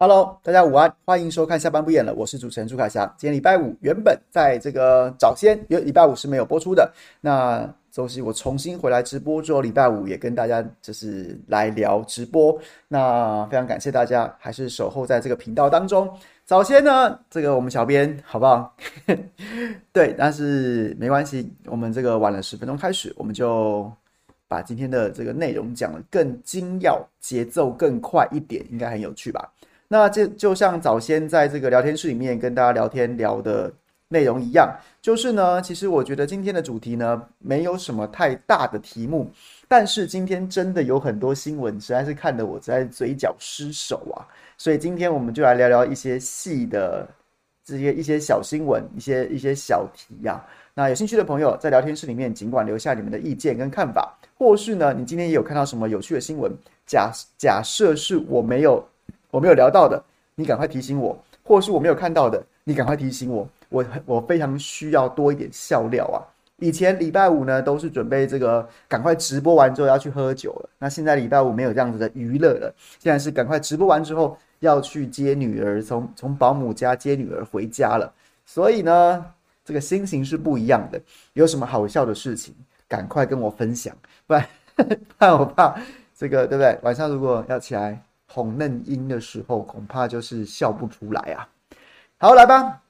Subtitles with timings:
[0.00, 3.04] Hello，大家午安，欢迎收看下班不演了，我是主持人朱凯翔。
[3.18, 6.88] 今天礼拜五，原本在这个早先，因为礼拜五是没有播出的。
[7.20, 12.56] 那周期我重新回来直播之后，礼拜五也跟大家就是来聊直播。
[12.86, 16.08] 那非常感谢大家还是守候在这个频道当中。
[16.44, 18.72] 早先呢，这个我们小编好不好？
[19.92, 23.92] 对，但是没关系，我们这个晚了十分钟开始，我们就
[24.46, 29.52] 把今天的这个内容讲得更精要，节奏更快一点，应该很有趣吧？
[29.88, 33.72] 那这就像早先在这个聊天室里面跟大家聊天聊的
[34.08, 39.30] 内容一样，就是呢，其实我觉得今天的主题呢，没有什么太大的题目，
[39.66, 44.20] 但是今天真的有很多新闻，实在是看得我在嘴角失手啊，
[44.58, 47.08] 所以今天我们就来聊聊一些细的
[47.64, 50.42] 这些一些小新闻，一些一些小题呀、
[50.74, 56.52] 那有兴趣的朋友在聊天室里面尽管留下你们的意见跟看法，或是呢，你今天也有看到什么有趣的新闻，
[56.86, 58.86] 假假设是我没有。
[59.30, 60.02] 我没有聊到的，
[60.34, 63.48] 你赶快提醒我；或是我没有看到的，你赶快提醒我。
[63.68, 66.24] 我我非常需要多一点笑料啊！
[66.56, 70.70] 以前礼拜五呢，都是准备这个赶快直播完之后要去喝酒了。
[70.78, 78.10] 那现在礼拜五没有这样子的娱乐了，现在是赶快直播完之后要去接女儿，从从保姆家接女儿回家了。
[78.46, 79.24] 所以呢，
[79.64, 80.98] 这个心情是不一样的。
[81.34, 82.54] 有什么好笑的事情，
[82.88, 83.94] 赶快跟我分享，
[84.26, 84.46] 不然
[85.18, 85.78] 怕我怕
[86.16, 86.78] 这个对不对？
[86.82, 88.02] 晚上如果要起来。
[88.28, 91.48] 红嫩音的时候，恐怕就是笑不出来啊。
[92.18, 92.82] 好，来吧。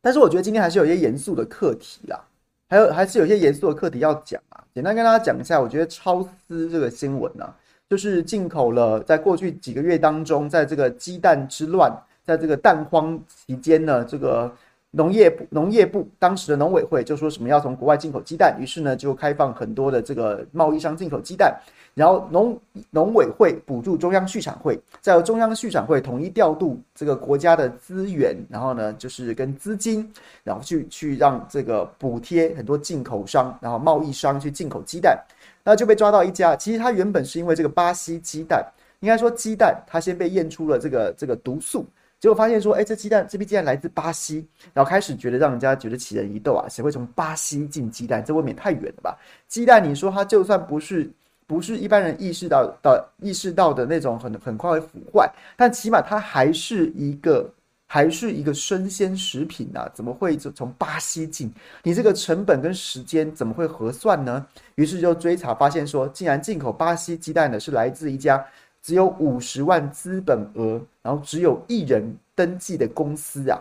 [0.00, 2.20] 但是我觉得今天还是有一些严肃的课题啦，
[2.68, 4.64] 还有还是有一些严肃的课题要讲啊。
[4.74, 7.54] 简单跟大家讲一下，我觉得超丝这个新闻呢、
[7.88, 11.92] 就是进口了，在过去几个月当中，在这个鸡蛋之乱，
[12.24, 14.52] 在这个蛋荒期间呢，这个
[14.94, 21.58] 农业部农业部当时的农委会就说什么要从国外进口鸡蛋，于是呢就开放很多的这个贸易商进口鸡蛋。
[21.94, 22.58] 然后农
[22.90, 30.10] 农委会补助中央畜产会，再由中央畜产会统一调度这个国家的资源，然后呢，就是跟资金，
[30.42, 35.22] 然后去去让这个补贴很多进口商，然后贸易商去进口鸡蛋，
[35.62, 36.56] 那就被抓到一家。
[36.56, 38.64] 其实他原本是因为这个巴西鸡蛋，
[39.00, 41.84] 应该说鸡蛋它先被验出了这个这个毒素，
[42.22, 48.24] 结果发现说，哎，这鸡蛋这批鸡蛋来自巴西，然后开始觉得让人家觉得奇人疑窦啊，谁会从巴西进鸡蛋？
[48.24, 49.18] 这未免太远了吧？
[49.48, 51.10] 鸡蛋你说它就算不是。
[51.44, 57.52] 不是一般人意识到的意识到的那种很很快会腐坏，但起码它还是一个
[57.86, 59.86] 还是一个生鲜食品啊！
[59.92, 61.52] 怎么会从巴西进？
[61.82, 64.46] 你这个成本跟时间怎么会核算呢？
[64.76, 68.42] 于是就追查发现说，竟然进口巴西鸡蛋的是来自一家
[68.82, 73.58] 只有五十万资本额，然后只有一人登记的公司啊！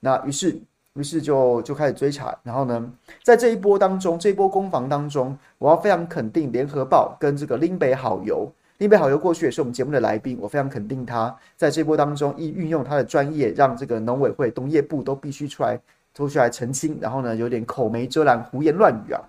[0.00, 0.58] 那于是。
[0.94, 8.46] 于是就就开始追查，然后呢，在这一波当中，这一波攻防当中，我要非常肯定联合报跟这个林北好油，
[8.76, 15.80] 林北好油过去也是我们节目的来宾，我非常肯定他在这波当中一运用他的专业，让这个农委会、农业部都必须出来，
[16.14, 19.20] 都出来澄清，然后呢，有点口没遮拦、胡言乱语啊。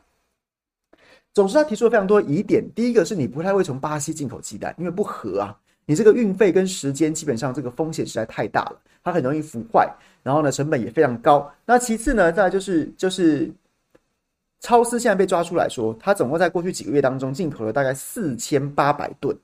[1.34, 5.58] 总之，他提出了非常多疑点，第一个是你不太会从巴西进口鸡蛋，因为不合啊。
[5.86, 9.92] 你这个运费跟时间，基本上这个风险实在太大了，它很容易腐坏，
[10.22, 11.52] 然后呢，成本也非常高。
[11.66, 13.52] 那其次呢，再就是就是
[14.62, 19.36] 超市现在被抓出来说，他总共在过去几个月当中进口了大概四千八百吨，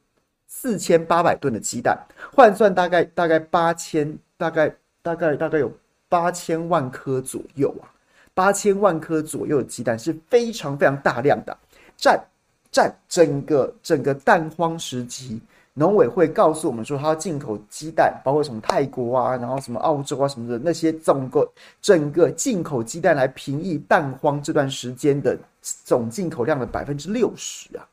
[0.47, 1.97] 四千八百吨的鸡蛋，
[2.31, 5.69] 换算大概大概八千，大概大概大概有
[6.07, 7.91] 八千万颗左右啊，
[8.33, 11.57] 八千万颗左右的鸡蛋是非常非常大量的，
[11.99, 12.23] 占
[12.71, 15.41] 占整个整个蛋荒时期。
[15.75, 21.49] 农委会告诉我们说，他要进口鸡蛋，包括什么泰国啊，然后什么澳洲啊什么的那些，总个
[21.81, 27.87] 整个进口鸡蛋来平抑蛋荒这段时间的总进口量的百分之六十啊！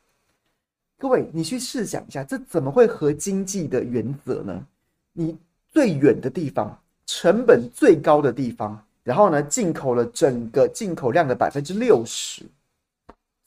[0.98, 4.66] 各位，你去试想一下，这怎么会合经济的原则呢？
[5.12, 5.36] 你
[5.72, 6.76] 最远的地方，
[7.06, 12.42] 成本最高的地方，然后呢，进口了整个进口量的百分之六十，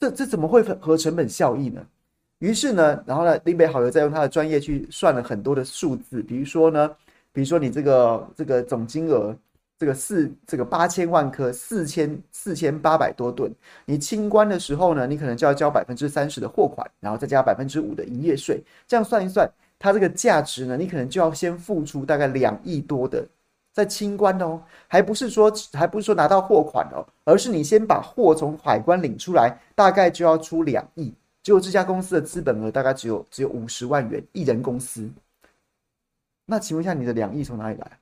[0.00, 1.86] 这这怎么会合成本效益呢？
[2.38, 6.90] 于是呢，然后呢，林北好油再用他的专业去算了很多的数字，比如说呢，
[7.32, 9.36] 比如说你这个这个总金额，
[9.78, 13.52] 这个四这个八千万颗，四千四千八百多吨，
[13.84, 19.46] 你清关的时候呢，你可能就要交百分之三十的货款，然后再加百分之五的营业税，这样算一算，
[19.78, 23.28] 它这个价值呢，你可能就要先付出大概两亿多的
[23.72, 31.12] 在清关哦，还不是说还不是说拿到货款哦，而是你先把货从海关领出来，大概就要出两亿。
[31.42, 35.08] 结果这家公司的资本额大概只有只有五十万元，一人公司。
[36.44, 37.98] 那请问一下，你的两亿从哪里来？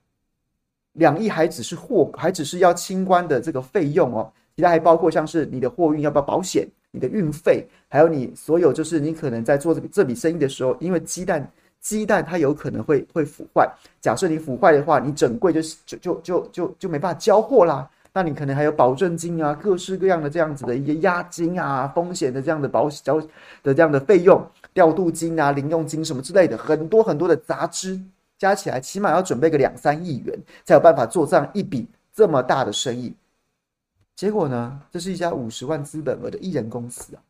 [0.93, 11.49] 两亿还只是货，还只是要清关的这个费用哦，其他还包括像是你的货运要不要保险，你的运费，还有你所有就是你可能在做这笔这笔生意的时候，因为鸡蛋
[11.81, 13.69] 鸡蛋它有可能会会腐坏。
[14.01, 17.89] 假设你腐坏的话，你整柜就就就就就就没办法交货啦。
[18.11, 23.21] 那你可能还有保证金啊，各式各样的这样子的一个押金啊，风险的这样的保险交
[23.61, 28.01] 的这样的费用，调度金啊，零用金什么之类的，很多很多的杂支
[28.37, 33.13] 加起来，起码要准备个两三亿元，才有办法做这样一笔这么大的生意。
[34.15, 37.21] 结果呢，这是一家五十万资本额的一人公司啊。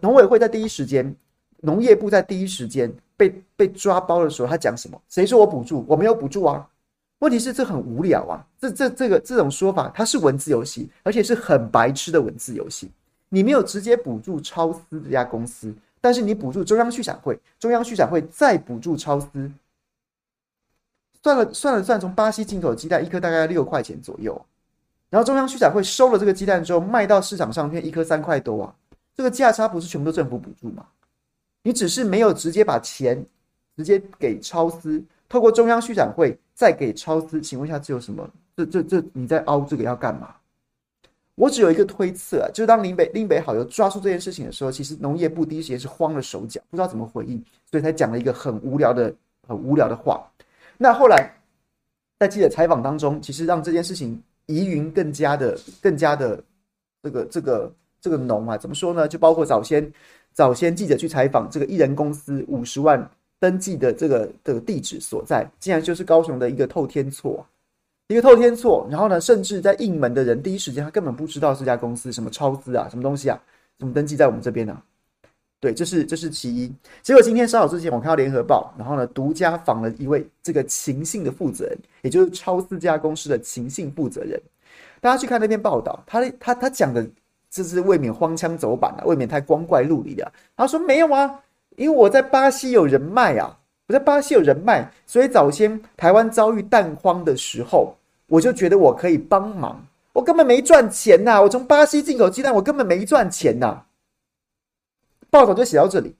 [0.00, 1.14] 农委会在第一时间，
[1.64, 5.00] 农业部在第一时间被被抓包的时候，他讲什么？
[5.08, 5.84] 谁说我补助？
[5.88, 6.68] 我没有补助啊。
[7.20, 12.90] 问题是这很无聊啊，这这这个这种说法，它是文字游戏，而且是很白痴的文字游戏。
[13.30, 19.50] 你没有直接补助超思这家公司，但是你补助中央畜产会，中央畜产会再补助超思，
[21.22, 24.38] 算了算了算，从巴西进口鸡蛋一颗大概六块钱左右，
[25.08, 28.74] 然后中央畜产会收了这个鸡蛋之后卖到市场上面一颗三块多啊，
[29.16, 30.84] 这个价差不是全部都政府补助吗？
[31.64, 33.26] 你只是没有直接把钱
[33.76, 35.02] 直接给超司。
[35.28, 38.30] 透过中央畜产会再给超司，请问一下，这有什么？
[38.56, 40.32] 这这这你在凹这个要干嘛？
[41.34, 49.12] 我只有一个推测，就是当林北林北好友抓住这件事情的时候，其实农业部第一时间是慌了手脚，不知道怎么回应，所以才讲了一个很无聊的、
[49.48, 50.24] 很无聊的话。
[50.78, 51.34] 那后来
[52.20, 56.40] 在记者采访当中，其实让这件事情疑云更加的、更加的
[57.02, 58.56] 这个、这个、这个浓啊。
[58.56, 59.08] 怎么说呢？
[59.08, 59.92] 就包括早先
[60.34, 63.10] 早先记者去采访这个艺人公司五十万。
[63.40, 67.44] 登记的这个的地址所在，竟然就是高雄的一个透天厝，
[68.08, 68.86] 一个透天厝。
[68.90, 73.38] 然后呢，甚至在应门的人第一时间他根本不知道这家公司什么超资啊，什么东西啊，
[73.78, 74.80] 怎么登记在我们这边呢、
[75.60, 76.72] 对，这是这是其一。
[77.02, 84.40] 结果今天稍早之前，我看到联合报，然后呢，独家访了一位这个情信的负责人，也就是超资家公司的情信负责人。
[85.02, 87.06] 大家去看那篇报道，他他他讲的
[87.54, 90.32] 这是未免荒腔走板了、未免太光怪陆离了。
[90.56, 91.40] 他说没有啊。
[91.76, 93.56] 因为我在巴西有人脉啊，
[93.88, 97.94] 我在巴西有人脉，所以早先台湾遭遇蛋荒的时候，
[98.26, 99.84] 我就觉得我可以帮忙。
[100.12, 103.82] 我根本没赚钱呐，我从巴西进口鸡蛋，我根本没赚钱呐。
[105.30, 106.14] 报道就写到这里，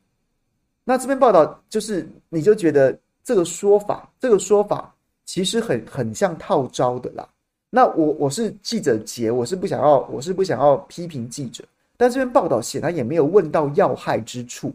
[0.83, 4.93] 那这篇报道就是，你就觉得这个说法，这个说法
[5.25, 7.29] 其实很很像套招的啦。
[7.75, 11.65] 那我我是记者节，我是不想要，我是不想要批评记者，
[11.97, 14.73] 但这篇报道显然也没有问到要害之处。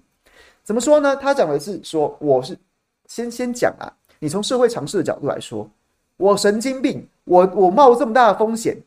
[0.65, 1.15] 怎么说呢？
[1.15, 2.57] 他讲的是说，我是
[3.07, 3.88] 先先讲啊，
[4.19, 5.65] 你从社会常识的角度来说，
[6.17, 8.77] 我神经病，我我冒这么大的风险，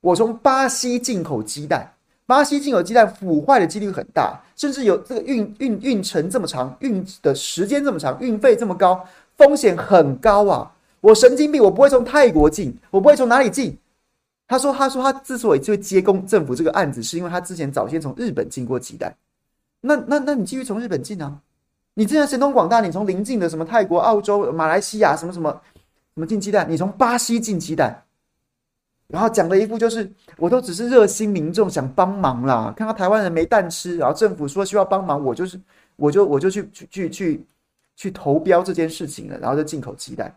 [0.00, 1.92] 我从巴西进口鸡蛋，
[2.24, 9.04] 巴西进口鸡蛋腐坏的几率很大，甚至有这个运运运程这么长，运的时间这么长，运费这么高，
[9.36, 10.72] 风险很高啊！
[11.06, 13.78] 我神经病，我不会从泰国进，我不会从哪里进。
[14.48, 19.16] 他说，他说他之所以就接工政府这个案子，是因为他之前早先从日本进过鸡蛋。
[19.82, 21.40] 那那那你继续从日本进啊？
[21.94, 25.60] 你之前神通广大，你从邻近的什么泰国、澳洲、马来西亚什么什么
[26.14, 28.02] 什么进鸡蛋，你从巴西进鸡蛋，
[29.06, 35.60] 然后讲的一副就是我都只是热心民众想帮忙啦，看到台湾人没蛋吃，然后政府说需要帮忙，我就是
[35.94, 37.46] 我就我就去去去去
[37.94, 40.36] 去投标这件事情了，然后就进口鸡蛋，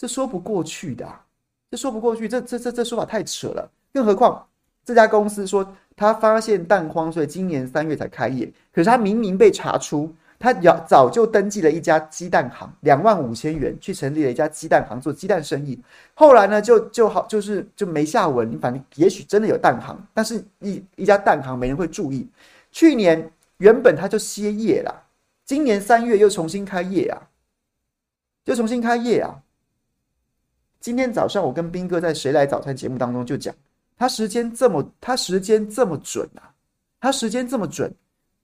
[0.00, 1.22] 这说不过去的啊，
[1.70, 4.46] 这说不过去，这这这这说法太扯了，更何况
[4.82, 5.76] 这家公司说。
[5.94, 8.50] 他发现蛋荒，所以今年三月才开业。
[8.72, 15.78] 可是他明明被查出，他早早就登记了一家鸡蛋行，两万五千元去成立了一家鸡蛋行做鸡蛋生意。
[16.14, 18.58] 后来呢，就就好就是就没下文。
[18.58, 22.26] 反正也许真的有蛋行，但是一一家蛋行没人会注意。
[22.72, 25.02] 去年原本他就歇业了，
[25.44, 27.28] 今年三月又重新开业啊，
[28.42, 29.38] 就重新开业啊。
[30.80, 33.54] 今天早上我跟斌哥在《谁来早餐》节目当中就讲。
[33.98, 36.48] 他时间这么，他时间这么准啊！
[36.98, 37.94] 他时间这么准，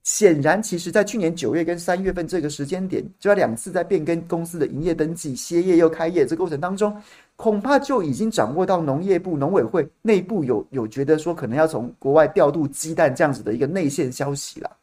[0.03, 6.95] 显然，其实在去年九月跟三月份这个时间点，就要两次在变更公司的营业登记、歇业又开业这过程当中，
[7.35, 14.77] 恐怕就已经掌握到农业部农委会内部有有觉得说可能要从国外调度鸡蛋这样子的一个内线消息了，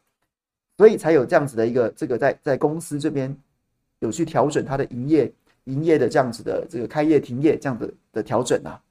[0.77, 3.33] 所以才有这样子的一个这个在在公司这边
[3.99, 5.31] 有去调整它的营业
[5.65, 8.81] 营业的这样子的这个开业停业这样子的调整啊。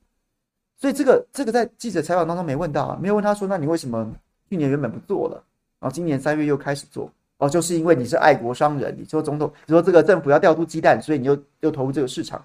[0.76, 4.14] 所以这个这个在记者采访当中没问到啊，没有问他说，那你为什么
[4.48, 5.42] 去年原本不做了，
[5.80, 7.10] 然后今年三月又开始做？
[7.38, 12.44] 哦，就是因为你是爱国商人，你说总统，你说这个政府要调度鸡蛋，所以你又又投入这个市场。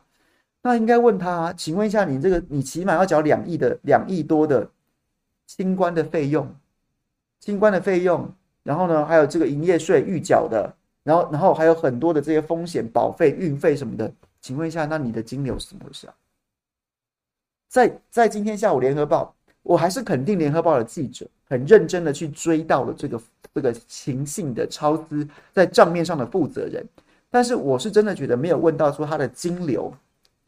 [0.61, 4.69] 那应该问他啊，请问一下，你这个你起码要缴两亿的两亿多的
[5.45, 6.53] 清关的费用，
[7.39, 8.31] 清关的费用，
[8.63, 16.13] 然后呢还有这个营业税预缴的，然后然后还有很多的这些风险保费、运费什么的，请问一下，那你的金流是怎么回事啊？
[17.67, 23.21] 在在今天下午，《联合报》我还是肯定联合报的记者很认真的去追到了这个
[23.53, 26.85] 这个情信的超资在账面上的负责人，
[27.29, 29.93] 但是我是真的觉得没有问到说他的金流，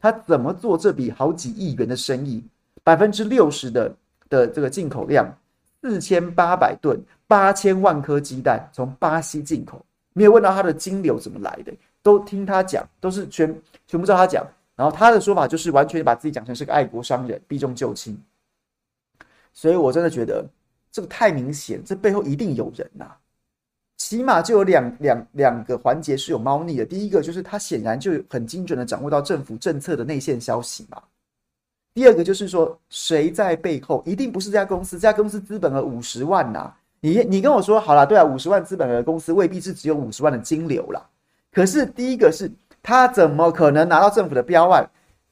[0.00, 2.42] 他怎么做这笔好几亿元的生意，
[2.82, 3.94] 百分之六十的
[4.28, 5.32] 的这个进口量
[5.80, 18.20] 四千八百吨，八千万颗鸡蛋从巴西进口，没有问到他的金流怎么来的，都听他讲，都是全全部照他讲，然后他的说法就是完全把自己讲成是个爱国商人，避重就轻。
[19.52, 20.44] 所以，我真的觉得
[20.90, 23.10] 这个太明显，这背后一定有人呐、
[23.98, 26.84] 起码就有两两两个环节是有猫腻的。
[26.84, 31.02] 第一个就是他显然就很精准的掌握到政府政策的内线消息嘛。
[31.94, 34.02] 第二个就是说，谁在背后？
[34.06, 41.04] 一定不是这家公司，这家公司资本额五十万呐、你你跟我说好了，对啊，五十万资本额的公司未必是只有五十万的金流啦。
[41.52, 42.48] 可是第一个是
[42.80, 44.88] 他怎么可能拿到政府的标案？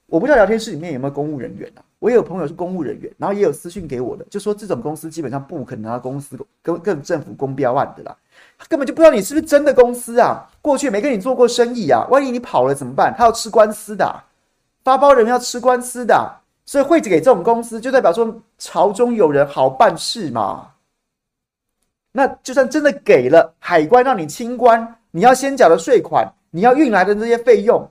[0.06, 1.80] 我不知道聊天室里面有没有公务人员啊？
[2.00, 8.16] 我也有朋友是公务人员，然后也有私讯给我的，就说这种公司基本上不可能拿到公司跟跟政府公标案的啦，
[8.68, 13.14] 根本就不知道你是不是真的公司啊，过去没跟你做过生意啊，万一你跑了怎么办？
[13.16, 14.18] 他要吃官司的啊，
[14.82, 16.28] 发包人要吃官司的，
[16.66, 20.69] 所以会给这种公司，就代表说朝中有人好办事嘛。
[22.12, 27.88] 那就算真的给了海关让你清关，你要先缴的税款，你要运来的这些费用，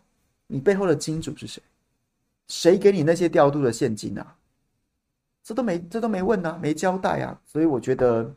[0.47, 1.61] 你背后的金主是谁？
[2.47, 4.35] 谁给你那些调度的现金啊？
[5.43, 8.29] 这都没，这都没问啊，没交代啊，所以我觉得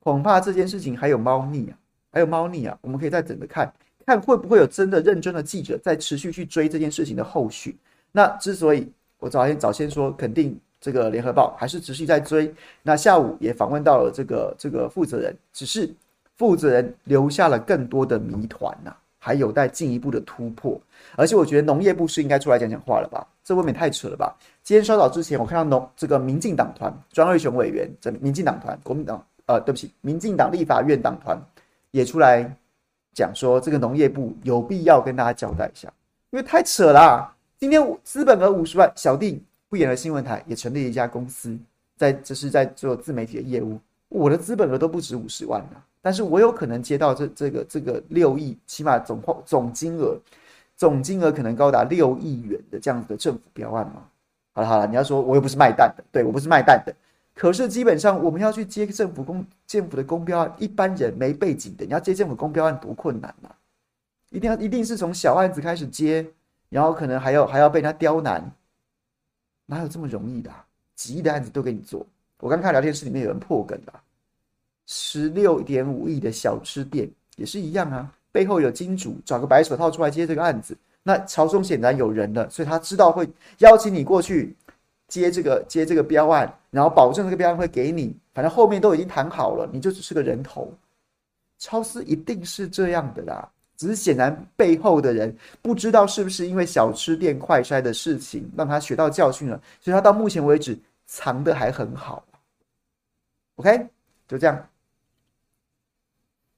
[0.00, 1.78] 恐怕这件事情还有猫腻啊，
[2.12, 3.72] 还有猫腻啊，我们可以再等着看，
[4.04, 7.76] 看会不会有真的认真的记者在持续去追这件事情的后续。
[8.12, 15.92] 那之所以我早先早先说肯定这个联合报还是持续在追，那下午也访问到了这个这个负责人，只是
[16.36, 20.80] 负责人留下了更多的谜团呐、还有待进一步的突破，
[21.16, 23.26] 而且我觉得农业部是应该出来讲讲话了吧？
[23.44, 24.34] 这未免太扯了吧？
[24.62, 31.38] 今天稍早之前，我看到农这个民进党团庄瑞雄委员，这民进党团国民党呃，对不起，民进党立法院党团
[31.90, 32.56] 也出来
[33.12, 35.92] 讲说，这个农业部有必要跟大家交代一下，
[36.30, 37.36] 因为太扯了啊。
[37.58, 41.56] 今天资本额五十万，小弟不演了新闻台也成立一家公司，
[41.96, 45.80] 在这是在做自媒体的业务，我的资本额都不止五十万呢。
[46.02, 50.18] 但是我有可能接到这这个这个六亿，起码总总金额，
[50.76, 54.02] 总金额可能高达六亿元的这样子的政府标案吗？
[54.52, 56.92] 好了好了，你要说我又不是卖蛋的，对，我不是卖蛋的，
[57.34, 63.54] 可是基本上我们要去接政府公政府的公标案，一般人没背景的，你要接政府公标案多困难啊！
[64.30, 66.26] 一定要一定是从小案子开始接，
[66.68, 68.50] 然后可能还要还要被他刁难，
[69.70, 70.50] 哪有这么容易的？
[70.96, 72.04] 几亿的案子都给你做，
[72.40, 74.02] 我刚看聊天室里面有人破梗了。
[74.86, 80.76] 十六点五亿的小吃店也是一样啊，背后有金主，找个白手套出来接这个案子。
[81.04, 84.54] 那朝中显然有人了，所以他知道会邀请你过去
[85.06, 90.72] 接这个接这个标案，然后保证这个标案会给你，反正后面都已经谈好了，你就只是个人头。
[91.58, 93.48] 超市一定是这样的啦，
[93.80, 102.22] 只是显然背后的人不知道是不是因为小吃店快筛的事情让他学到教训了，所以他到目前为止藏得还很好。
[103.54, 103.86] OK，
[104.28, 104.68] 就这样。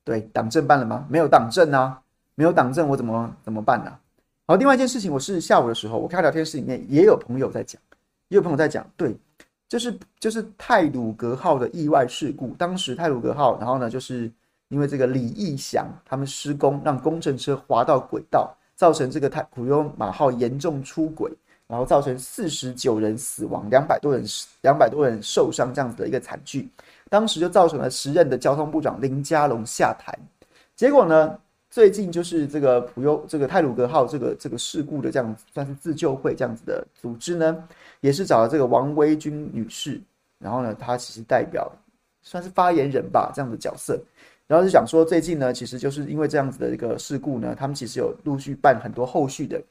[0.03, 1.07] 对，党政办了吗？
[1.09, 2.03] 没有党政啊，
[2.35, 4.01] 没有党政，我怎么怎么办呢、啊？
[4.49, 7.81] 好，另外一件事情，我是下午的时候，我看聊天室里面也有朋友在讲，
[8.27, 9.17] 也有朋友在讲，对，
[9.69, 14.29] 就是就是泰鲁格号的意外事故，当时泰鲁格号，然后呢，就是
[14.73, 21.31] 因为这个李义祥他们施工，让工程车滑到轨道，造成这个太普悠马号严重出轨，
[21.67, 24.25] 然后造成四十九人死亡，两百多人
[24.63, 26.67] 两百多人受伤这样子的一个惨剧。
[27.11, 30.19] 当时就造成了时任的交通部长林佳龙下台，
[30.75, 31.39] 结果呢，
[31.69, 37.63] 最近就是这个普悠这个泰鲁格号这个这个事故的这样算是自救会这样子的组织呢，
[38.01, 40.01] 也是找了这个王薇君女士，
[40.39, 41.71] 然后呢，她其实代表
[42.23, 44.01] 算是发言人吧这样的角色，
[44.47, 49.63] 然后就讲说最近呢，其实就是因为这样子的一个事故呢，他们其实有陆续办很多后续的。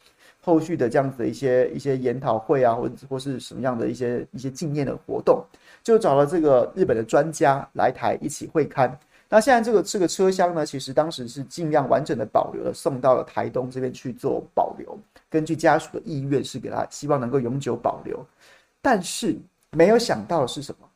[0.43, 5.45] 后续的这样子的一些一些研讨会啊，或者或是什么样的一些一些纪念的活动，
[5.83, 8.91] 就找了这个日本的专家来台一起会勘。
[9.29, 14.97] 那现在这个这个车厢呢，其实当时是尽量完整的保留了，送到了台东这边去做保留。
[15.29, 18.19] 根据家属的意愿，是给他希望能够永久保留。
[18.81, 19.37] 但是
[19.69, 20.87] 没有想到的是什么？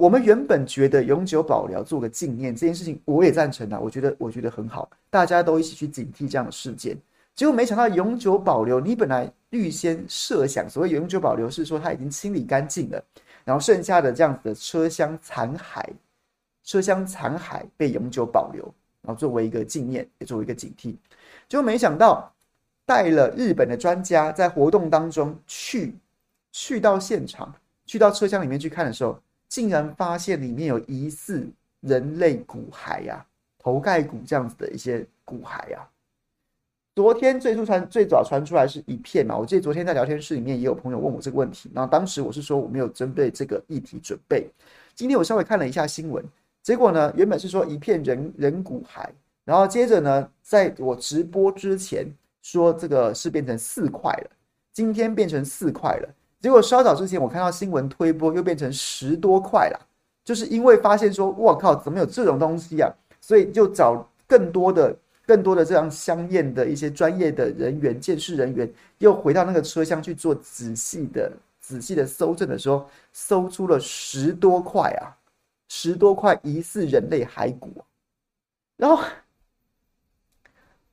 [0.00, 6.96] 我们原本觉得永久保留做个纪念这件事情，我也赞成啊，我觉得我觉得很好，大家都一起去警惕这样的事件。
[7.34, 13.04] 结果没想到永久保留，你本来预先设想所谓永久保留是说它已经清理干净了，
[13.44, 15.84] 然后剩下的这样子的车厢残骸，
[16.64, 18.62] 车厢残骸被永久保留，
[19.02, 20.96] 然后作为一个纪念，也作为一个警惕。
[21.46, 22.32] 结果没想到
[22.86, 25.94] 带了日本的专家在活动当中去
[26.52, 27.54] 去到现场
[27.84, 31.46] 去到车厢里面去看的时候，竟然发现里面有疑似
[31.80, 33.26] 人类骨骸呀、
[33.58, 35.86] 头盖骨这样子的一些骨骸呀、
[36.94, 44.48] 昨天最初传最早传出来是一片嘛，我记得昨天在聊天室里面也有朋友问我这个问题，然后当时我是说我没有针对这个议题准备。
[44.94, 46.24] 今天我稍微看了一下新闻，
[46.62, 49.08] 结果呢，原本是说一片人人骨骸，
[49.44, 52.06] 然后接着呢，在我直播之前
[52.42, 54.30] 说这个是变成四块了，
[54.72, 56.08] 今天变成四块了，
[56.40, 59.86] 结果稍早之前我看到新闻推播又变成十多块了，
[60.24, 62.90] 就是因为发现说，我靠，怎么有这种东西啊？
[63.20, 64.96] 所以就找更多的。
[65.26, 68.68] 更多的这样相验的一些专业的人员、鉴识人员，
[68.98, 71.30] 又回到那个车厢去做仔细的、
[71.60, 75.14] 仔细的搜证的时候，搜出了十多块啊，
[75.68, 77.70] 十多块疑似人类骸骨。
[78.76, 79.04] 然后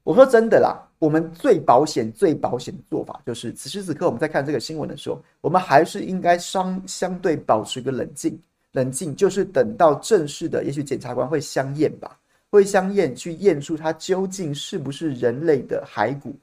[0.04, 8.40] 我说真的啦，我们最保险、最保险的做法就是，此时此刻我们在看这个新闻的时候，我们还是应该相相对保持一个冷静，
[8.72, 12.18] 冷静就是等到正式的，也许检察官会相验吧。
[12.50, 16.34] 会相验去验出它究竟是不是人类的骸骨，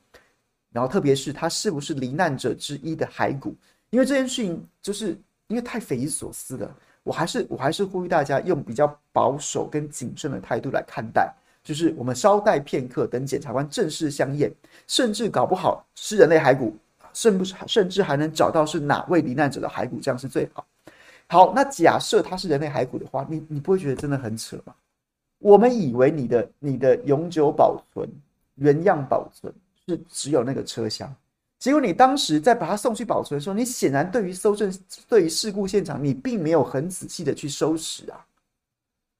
[0.71, 3.57] 然后特别是它是不是罹难者之一的骸骨，
[3.89, 14.53] 因为这件事情就是因为太匪夷所思了，我还是我还是呼吁大家用比较保守跟谨慎的态度来看待，就是我们稍待片刻，等检察官正式相验，
[14.87, 16.77] 甚至搞不好是人类骸骨，
[17.15, 20.65] 甚不甚至还能找到是哪位罹难者的骸骨，这样是最好。
[21.27, 24.75] 好，那假设它是人类骸骨的话，你你不会觉得真的很扯吗？
[25.39, 28.09] 我们以为你的你的永久保存、
[28.57, 29.53] 原样保存
[29.87, 31.13] 是只有那个车厢，
[31.59, 34.73] 结果你当时在把它送去保存的时候，你显然对于搜证、
[35.09, 38.25] 对于事故现场，你并没有很仔细的去收拾啊，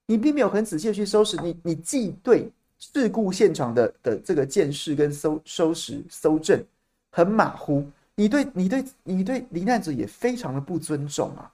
[0.07, 6.63] 你并没有很仔细的去收拾，你你既对事故现场的的这个鉴识跟搜收拾搜证
[7.11, 11.51] 很马虎，你对你对你对罹难者也非常的不尊重啊。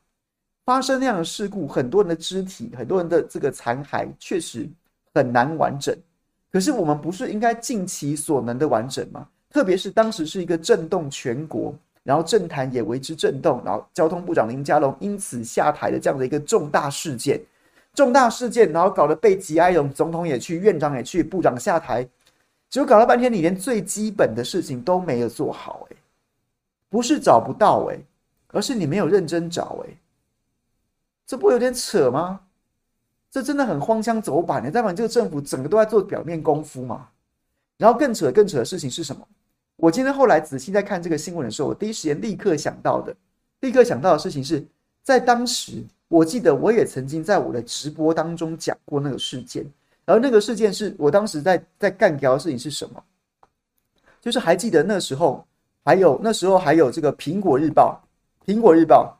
[0.63, 4.69] 发生那样的事故，很多人的肢体，很多人的这个残骸确实
[5.13, 5.95] 很难完整。
[6.51, 9.27] 可是我们不是应该尽其所能的完整吗？
[9.49, 17.41] 特别是当时是一个震动全国，然后政坛也为之震动，然后交通部长林佳龙因此下台的这样的一个重大事件，
[17.93, 22.08] 重大事件，然后搞得被挤哀荣，总统也去，院长也去，部长下台，
[22.69, 25.95] 结果搞了半天，你连最基本的事情都没有做好，欸，
[26.89, 27.99] 不是找不到，欸，
[28.47, 29.97] 而是你没有认真找，欸，
[31.25, 32.41] 这不有点扯吗？
[33.30, 37.08] 这真的很荒腔走板的，代表这个政府整个都在做表面功夫嘛。
[37.77, 39.27] 然后更扯、更扯的事情是什么？
[39.77, 43.15] 我今天后来仔细在看这个新闻的时候，我第一时间立刻想到的，
[43.62, 44.63] 立刻想到的事情是
[45.01, 49.65] 在当时，我记得我也曾经在我的直播当中讲过那个事件。
[50.04, 53.02] 而那个事件是我当时在在干掉的事情是什么？
[54.19, 55.45] 就是还记得那时候
[55.86, 57.97] 还有那时候还有这个苹果日报，
[58.45, 59.17] 苹果日报。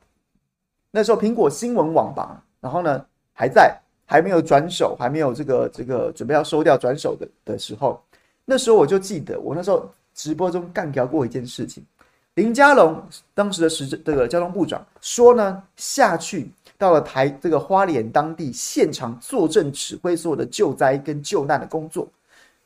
[0.91, 8.04] 那时候苹果新闻网吧，然后呢还在，还没有转手，还没有这个这个准备要收掉转手的的时候，
[8.43, 11.82] 那时候我就记得，我那时候直播中干掉过一件事情。
[12.34, 13.01] 林佳龙
[13.34, 16.49] 当时的时这个交通部长说呢，下去
[16.81, 22.09] 到了台这个花莲当地现场坐镇指挥所有的救灾跟救难的工作，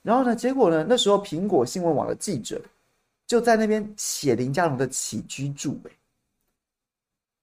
[0.01, 2.61] 然后呢，结果呢，那时候苹果新闻网的记者
[3.27, 5.91] 就在那边写林佳龙的起居注，欸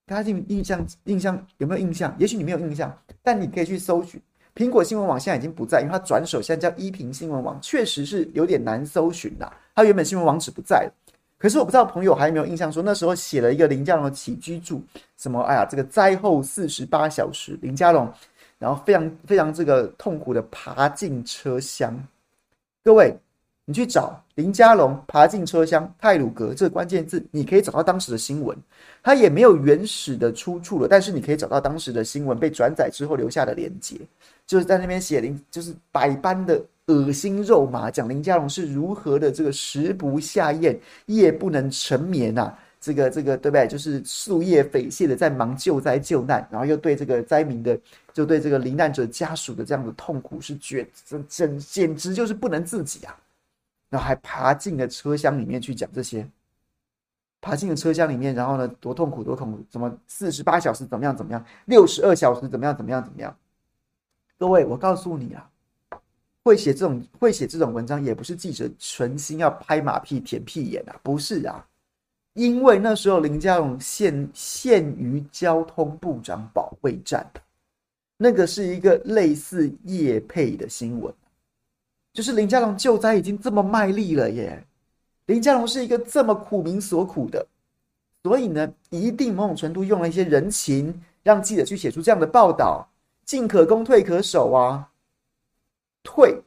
[0.07, 2.15] 大家印印象印象有没有印象？
[2.17, 4.19] 也许你没有印象，但你可以去搜寻
[4.55, 9.47] 苹果新闻网，现在已经不在，因为它转手，现在叫依萍新闻网，确实是有点难搜寻呐。
[9.75, 10.93] 它原本新闻网址不在了，
[11.43, 14.81] 可是我不知道朋友还有没有印象，说那时候写了一个林家龙的起居注，
[15.17, 18.09] 什么哎呀，这个灾后四十八小时，林家龙，
[18.57, 21.93] 然后非常非常这个痛苦的爬进车厢，
[22.81, 23.13] 各位。
[23.65, 28.57] 你去找林家龙爬进车厢太鲁阁这个关键字，你可以找到当时的新闻，
[29.01, 33.95] 它也没有原始的出处了，但是你可以找到当时的新闻被转载之后留下的连接，
[34.45, 43.67] 就是在那边写林，就是百般的恶心肉麻，讲林佳龙是如何的这个食不下咽，夜不能成眠呐，这个这个对不对？
[43.67, 47.79] 就是夙夜匪懈的在忙救灾救难，然后又对这个灾民的，
[48.11, 53.15] 就对这个罹难者家属的这样的痛苦是绝，这简简直就是不能自己啊！
[53.89, 56.27] 然后还爬进了车厢里面去讲这些，
[57.39, 63.33] 爬进了车厢里面，然后呢，多痛苦，多痛苦，怎么四十八小时怎么样怎么样，六十二小时怎么样怎么样怎么样？
[64.37, 65.49] 各位，我告诉你啊，
[66.43, 71.65] 会写这种会写这种文章，也不是记者存心要拍马屁舔屁眼啊，不是啊，
[72.33, 77.25] 因为那时候林佳龙陷陷于交通部长保卫战，
[78.17, 81.13] 那个是一个类似业配的新闻。
[82.11, 84.63] 就是林佳龙救灾已经这么卖力了耶，
[85.27, 87.43] 林佳龙是一个这么苦民所苦的，
[88.21, 92.87] 所以呢，一定某种程度用了一些人情，让记者去写出这样的报道，
[93.25, 94.89] 进可攻，退可守啊。
[96.03, 96.39] 退，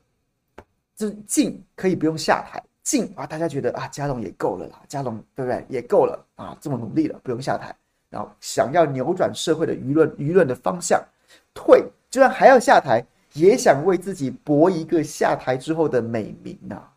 [0.95, 5.67] 就是进可以不用下台，进啊，大家觉得啊，佳龙也够了啦，佳龙对不对？
[5.69, 7.75] 也够了啊，这么努力了，不用下台。
[8.09, 11.03] 然后想要扭转社会的舆论，舆论的方向，
[11.53, 16.93] 退，就算还要下台，也想为自己博一个下台之后的美名呐、啊。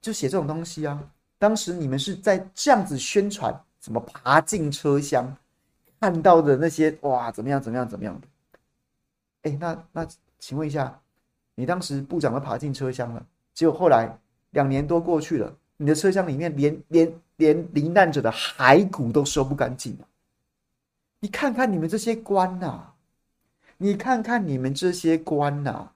[0.00, 1.02] 就写这种东西啊！
[1.38, 5.34] 当时你们是在这样子宣传，怎么爬进车厢，
[6.00, 8.26] 看到的那些哇，怎么样，怎么样，怎么样的？
[9.42, 10.06] 哎，那那，
[10.46, 11.00] 请问一下，
[11.54, 14.14] 你当时部长都爬进车厢了，结果后来
[14.50, 20.06] 两年多过去了，你的车厢里面连连连罹难者的骸骨都收不干净了。
[21.20, 22.92] 你看看你们这些官呐，
[23.78, 25.92] 你看看你们这些官呐。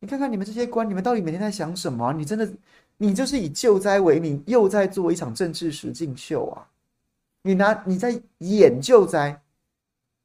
[0.00, 2.12] 你看看你们这些官，你们到底每天在想什么？
[2.12, 2.52] 你真的，
[2.96, 6.66] 你就是以救灾为名，又在做一场政治实境秀啊！
[7.42, 9.40] 你拿你在演救灾，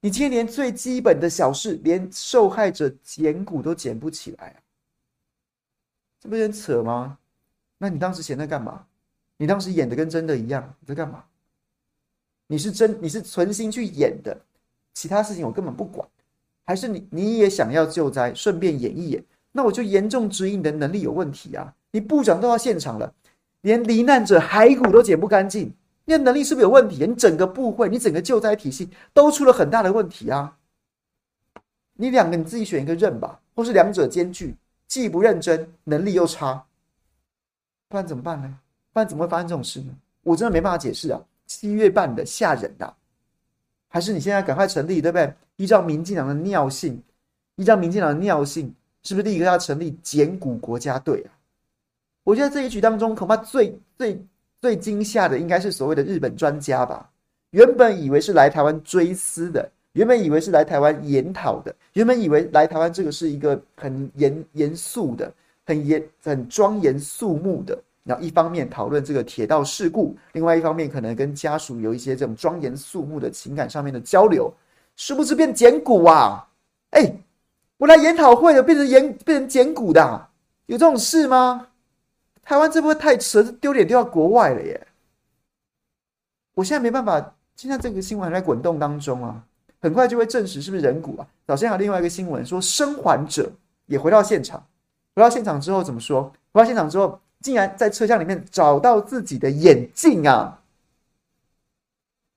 [0.05, 4.59] 你今天连最基本的小事，连受害者捡骨都捡不起来啊！
[6.19, 7.17] 这不是很扯吗？
[7.77, 8.85] 那你当时闲在干嘛？
[9.37, 11.23] 你当时演的跟真的一样，你在干嘛？
[12.47, 14.37] 你是真，你是存心去演的，
[14.93, 16.05] 其他事情我根本不管，
[16.65, 19.23] 还是你你也想要救灾，顺便演一演？
[19.53, 21.73] 那我就严重质疑你的能力有问题啊！
[21.91, 23.15] 你部长都到现场了，
[23.61, 25.73] 连罹难者骸骨都捡不干净，
[26.05, 27.05] 你的能力是不是有问题？
[27.05, 30.57] 你整个部会，你整个救灾体系都出了很大的问题啊！
[31.93, 34.55] 你两个你自己选一个认吧，或是两者兼具，
[34.87, 36.65] 既不认真，能力又差，
[37.87, 38.59] 不然怎么办呢？
[38.91, 39.95] 不然怎么会发生这种事呢？
[40.23, 41.21] 我真的没办法解释啊！
[41.45, 42.95] 七月半的吓人呐、啊，
[43.87, 45.33] 还是你现在赶快成立，对不对？
[45.57, 47.01] 依照民进党的尿性，
[47.55, 48.73] 依照民进党的尿性。
[49.05, 51.35] 是不是立刻要成立简古国家队啊？
[52.23, 54.25] 我觉得这一局当中，恐怕最最
[54.63, 57.09] 最惊吓的应该是所谓的日本专家吧。
[57.49, 65.29] 原本以为是来台湾追思的，原本以为是来台湾研讨的，原本以为来台湾这个是一个很严严肃的、
[65.65, 67.77] 很严很庄严肃穆的。
[68.05, 74.49] 然后一方面讨论这个铁道事故，另外一方面可能跟家属有一些这种庄严肃穆的情感上面的交流，
[74.95, 76.47] 是不是变捡骨啊？
[76.91, 77.13] 哎。
[77.77, 80.27] 我来研讨会的，变成严变成捡骨的，
[80.67, 81.67] 有这种事吗？
[82.43, 84.87] 台湾这不会太迟，丢脸丢到国外了耶！
[86.53, 89.43] 我现在没办法，现在这个新闻还在滚动当中啊，
[89.79, 91.27] 很快就会证实是不是人骨啊。
[91.47, 93.51] 早先还有另外一个新闻说，生还者
[93.85, 94.65] 也回到现场，
[95.15, 96.31] 回到现场之后怎么说？
[96.51, 100.61] 回到现场之后，竟然在车厢里面找到自己的眼镜啊！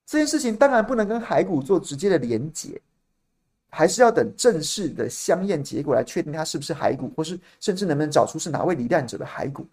[0.07, 2.81] 这件事情当然不能跟骸骨做直接的连结。
[3.69, 9.67] 还是要等正式的相验结果来确定他是不是骸骨，或是甚至能不能找出是哪位罹难者的骸骨。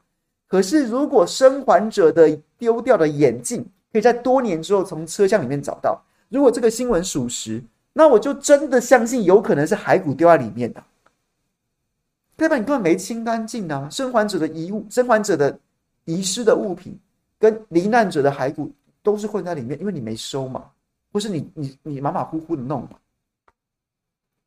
[0.53, 7.59] 可是，如果生还者的丢掉的眼镜可以在多年之后从车厢里面找到，如果这个新闻属实，
[7.91, 10.83] 那我就真的相信有可能是骸骨丢在里面的。
[12.37, 12.55] 对吧？
[12.55, 13.89] 你根本没清干净啊！
[13.89, 15.59] 生还者的遗物、生还者的
[16.05, 16.95] 遗失的物品
[17.39, 20.69] 跟罹难者的骸骨都是混在里面，因为你没收嘛，
[21.11, 22.89] 不是你你你马马虎虎的弄嘛。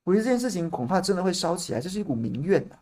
[0.05, 2.79] 我觉得这件事情恐怕真的会烧起来，这是一股民怨、啊。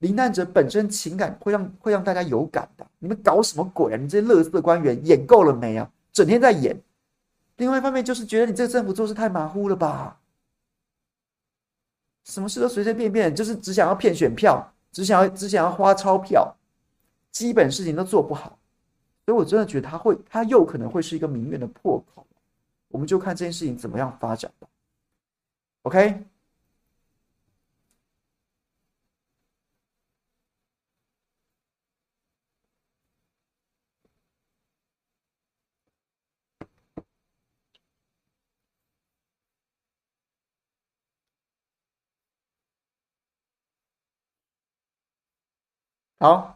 [0.00, 2.86] 罹难者本身情感会让会让大家有感的。
[2.98, 3.96] 你们搞什么鬼啊？
[3.96, 5.90] 你这些垃圾官员演够了没啊？
[6.12, 6.78] 整天在演。
[7.56, 10.18] 另外一方面就是觉得你这个政府做事太马虎了吧？
[12.24, 16.54] 什么事都随随便便，就是只想要骗选票，只想要只想要花钞票，
[17.30, 18.58] 基本事情都做不好。
[19.26, 22.26] 所以我真的觉得他会，他又可能会是一个民怨的破口。
[22.88, 24.66] 我们就看这件事情怎么样发展吧。
[25.82, 26.22] OK，
[46.20, 46.54] 好，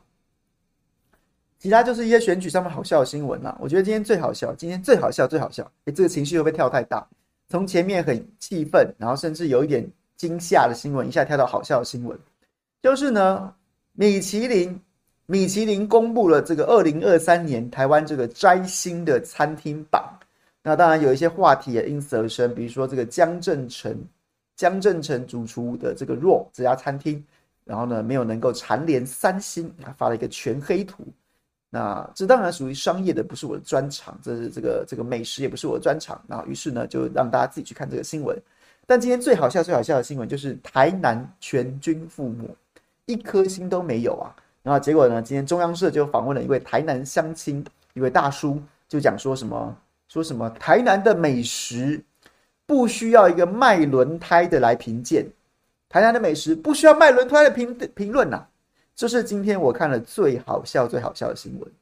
[1.59, 3.57] 其他就是一些选举上面好笑的新闻啦。
[3.59, 5.64] 我觉得今天最好笑，今天最好笑，最好笑。
[5.87, 7.09] 哎，这个情绪会不会跳太大？
[7.48, 9.83] 从前面很气愤，然后甚至有一点
[10.18, 12.18] 惊吓的新闻，一下跳到好笑的新闻，
[12.83, 13.55] 就是呢，
[13.94, 14.79] 米其林，
[15.24, 20.05] 米其林公布了这个二零二三年台湾这个摘星的餐厅榜。
[20.62, 23.96] 那当然有一些话题也因此而生，比如说这个江振诚，
[24.57, 27.24] 江振诚主厨的这个若这家餐厅，
[27.64, 31.05] 然后呢没有能够蝉联三星，发了一个全黑图。
[31.70, 34.16] 那这当然属于商业的，不是我的专长。
[34.22, 36.22] 这是这个这个美食也不是我的专长。
[36.27, 38.40] 那于是呢，就让大家自己去看这个新闻。
[38.87, 42.48] 但今天最好笑、最好笑的新闻就是台南全军覆没，
[43.07, 44.31] 一颗星都没有啊！
[44.62, 49.77] 然后结果呢，今天中央社就访问了一位台南乡亲，一位大叔就讲说什么
[50.09, 52.00] 说什么台南的美食
[52.66, 55.27] 不需要一个卖轮胎的来评鉴，
[55.95, 58.45] 台南的美食不需要卖轮胎的评评论呐，
[58.97, 61.73] 这是今天我看了最好笑最好笑的新闻。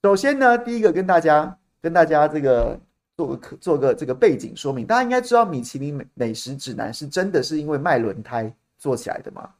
[0.00, 2.78] 首先呢，第一个跟大家跟大家这个
[3.16, 9.50] 做个做个这个背景说明，大家应该知道米其林美美食指南是真的是因为卖轮胎做起来的嘛？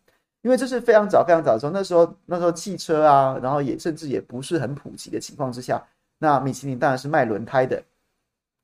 [0.42, 5.84] 因为这是非常早非常早的时候，那时候那时候汽车啊，然后也甚至也不是很普及的情况之下，
[6.18, 7.82] 那米其林当然是卖轮胎的。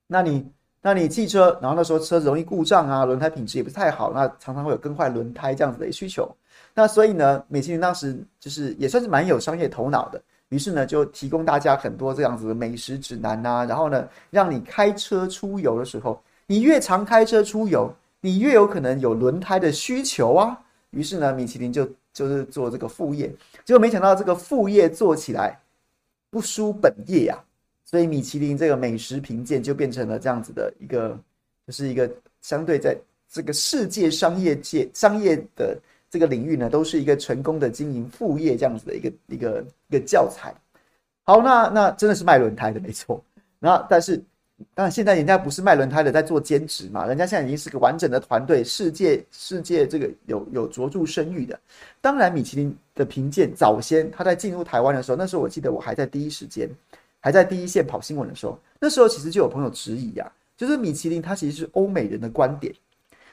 [0.07, 0.49] 那你
[0.87, 6.31] 那你汽车，然后那时候车子容易故障啊，轮胎品质也不是太好，那常常会有更换轮胎这样子的需求。
[6.75, 10.20] 那所以呢，米其林当时就是也算是蛮有商业头脑的，
[10.51, 20.61] 于是呢就提供大家很多这样子的美食指南呐、啊，然后呢让你开车出游的时候，你越常开车出游，你越有可能有轮胎的需求啊。
[20.90, 25.59] 于是呢，米其林就就是做这个副业，结果没想到这个副业做起来
[26.29, 27.42] 不输本业呀、
[27.94, 31.16] 所以米其林这个美食评鉴就变成了这样子的一个，
[31.64, 32.11] 就是一个
[32.42, 32.98] 相对在
[33.30, 35.78] 这个世界商业界商业的
[36.11, 40.52] 这个领域呢，都是一个成功的经营副业这样子的一个一个一个教材。
[41.22, 43.22] 好，那那真的是卖轮胎的没错，
[43.61, 44.20] 那但是。
[44.72, 47.04] 当然，现在人家不是卖轮胎的，在做兼职嘛。
[47.07, 51.59] 人家现在已经是个完整的团队，世界世界这个有有卓著声誉的。
[52.00, 56.70] 当然，米其林的评鉴早先他在进入台湾的时候，那时候我记得我还在第一时间，
[57.24, 62.70] 还在第一线跑新闻的时候，那时候其实就有朋友质疑、啊，就是米其林它其实是欧美人的观点。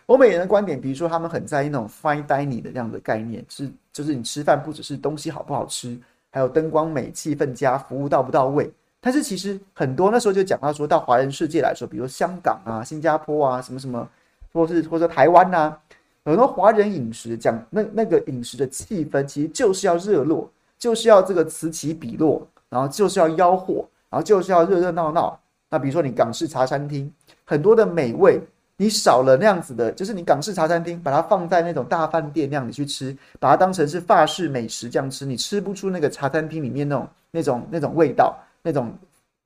[0.05, 5.99] 欧美人的观点，比如说他们很在意那种 fine dining 的这样的概念，是就是你吃饭不只是东西好不好吃，
[6.29, 8.71] 还有灯光美、气氛佳、服务到不到位。
[9.01, 14.07] 但是其实很多那时候就讲到说，到华人世界来说，比如香港啊、新加坡啊、什么什么，
[14.53, 15.79] 或是或者台湾呐、啊，
[16.23, 20.49] 很多华人饮食讲那那个饮食的气氛，其实就是要热络，
[20.79, 23.75] 就是要这个此起彼落，然后就是要吆喝，
[24.09, 25.39] 然后就是要热热闹闹。
[25.69, 27.13] 那比如说你港式茶餐厅，
[27.45, 28.41] 很多的美味，
[28.77, 38.35] 你少了那样子的，就是你港式茶餐厅把它放在那种大饭店那样你去吃，把它当成是法式美食这样吃，你吃不出那个茶餐厅里面那种那种那种味道。
[38.63, 38.95] 那种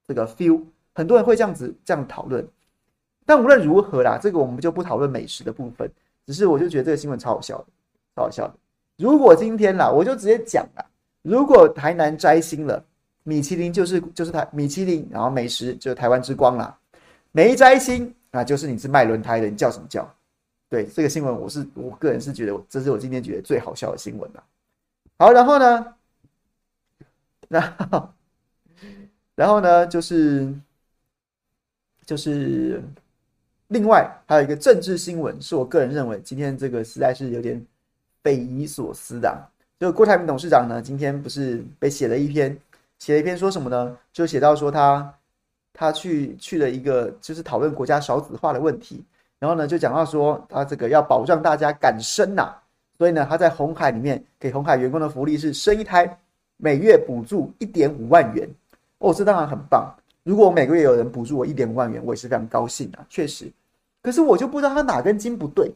[0.05, 0.61] 这个 feel，
[0.93, 2.45] 很多人会这样子这样讨论，
[3.25, 5.89] 但无论如何啦，这个我们就不讨论美食的部分。
[6.27, 7.65] 只是我就觉得这个新闻超好笑的，
[8.13, 8.53] 超好笑的。
[8.97, 10.83] 如果今天啦，我就直接讲啦，
[11.21, 12.83] 如果台南摘星了，
[13.25, 16.73] 米其林就是就是台米其林，然后美食就是台湾之光啦。
[17.33, 20.09] 没摘星啊，就是你是卖轮胎的，你叫什么叫？
[20.69, 24.43] 对，这个新闻我是我个人是觉得，这是我今天觉得最好笑的新闻了。
[25.17, 25.93] 好，然后呢，
[27.49, 28.09] 然后。
[29.35, 30.49] 然后呢，就是
[32.05, 32.81] 就是
[33.67, 37.61] 另外还有一个政治新闻，是我个人认为今天这个实在是有点
[38.23, 39.49] 匪夷所思的。
[39.77, 42.57] 就郭台铭董事长呢，今天不是被写了一篇，
[42.99, 43.97] 写了一篇说什么呢？
[44.11, 45.13] 就写到说他
[45.73, 49.03] 他去去了一个就是讨论国家少子化的问题，
[49.39, 52.53] 然后呢就讲到说他这个要保障大家敢生呐，
[52.97, 56.17] 所以呢他在红海里面给红海员工的福利是生一胎
[56.57, 58.49] 每月补助一点五万元。
[58.99, 59.93] 哦，这当然很棒。
[60.23, 63.51] 如果我每个月有人补助我一点五万元，我也是非常高兴啊，确实。
[64.01, 65.71] 可是我就不知道他哪根筋不对，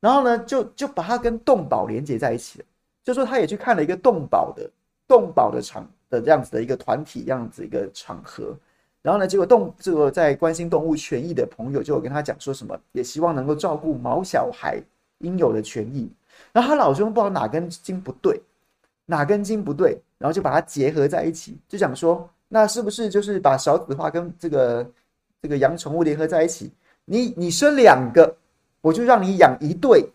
[0.00, 2.64] 然后呢，就就把他跟动保连接在一起了，
[3.04, 4.68] 就说他也去看了一个动保的
[5.06, 8.56] 动保的场的这样子的一个团体，这样子一个场合。
[9.02, 14.82] 然后呢，结果动这个在关心动物权益的朋友就有跟他讲说什么，也希望能够照顾毛小孩
[15.18, 16.10] 应有的权益。
[16.52, 18.40] 然后他老兄不知道哪根筋不对，
[19.06, 22.28] 哪根筋不对，然后就把它结合在一起，就讲说。
[22.50, 24.90] 那是不是就是把少子化跟这个
[25.42, 26.72] 这个养宠物联合在一起？
[27.04, 28.34] 你你生两个，
[28.80, 30.08] 我就让你养一对。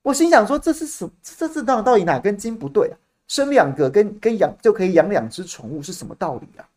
[0.00, 2.96] 我心想说，这是什这是到到底哪根筋不对啊？
[3.32, 6.68] 生两个跟跟养就可以养两只宠物是什么道理啊？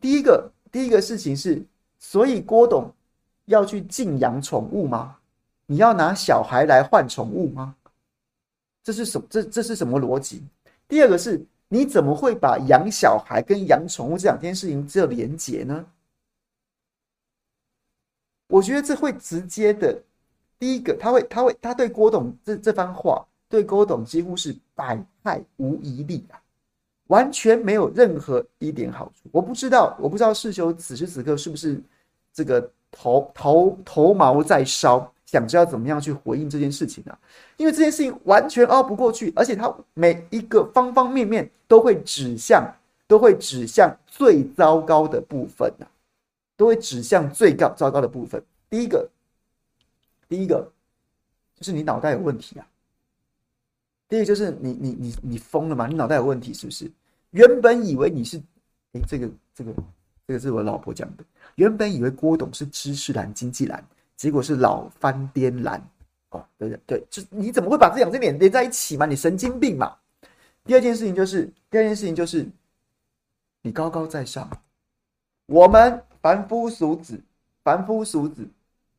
[0.00, 1.62] 第一个第一个事情是，
[2.00, 2.92] 所以郭董
[3.44, 5.18] 要去禁养宠物吗？
[5.66, 7.76] 你要拿小孩来换宠物吗？
[8.82, 10.42] 这是什这这是什么逻辑？
[10.88, 11.40] 第二个是。
[11.74, 15.86] 你怎么会把养小孩跟养宠物这两件事情这连结呢？
[18.46, 19.98] 我觉得这会直接的，
[20.58, 26.42] 第一个，他会，他会，他对郭董这这番话，对郭董几乎是百害无一利啊，
[27.06, 29.28] 完全没有任何一点好处。
[29.30, 31.80] 我不知道，我不知道世修此时此刻是不是
[32.32, 35.08] 这个头头头毛在烧。
[35.24, 37.18] 想知道怎么样去回应这件事情啊？
[37.56, 42.62] 因为这件事情完全拗不过去，而且它每一个方方面面都会指向，
[43.06, 45.88] 都会指向最糟糕的部分啊，
[46.54, 48.42] 都会指向最高糟糕的部分。
[48.68, 49.08] 第一个，
[50.28, 50.70] 第一个
[51.56, 52.66] 就是你脑袋有问题啊。
[54.12, 55.86] 第一个就是你你你你疯了吗？
[55.86, 56.92] 你脑袋有问题是不是？
[57.30, 58.36] 原本以为你是，
[58.92, 59.72] 哎，这个这个
[60.26, 61.24] 这个是我老婆讲的。
[61.54, 63.82] 原本以为郭董是知识蓝、经济蓝，
[64.14, 65.82] 结果是老翻颠蓝。
[66.28, 69.06] 哦，对对对，就你怎么会把这两只脸连在一起嘛？
[69.06, 69.96] 你神经病嘛！
[70.66, 72.46] 第二件事情就是，第二件事情就是，
[73.62, 74.46] 你高高在上，
[75.46, 77.18] 我们凡夫俗子，
[77.64, 78.46] 凡夫俗子，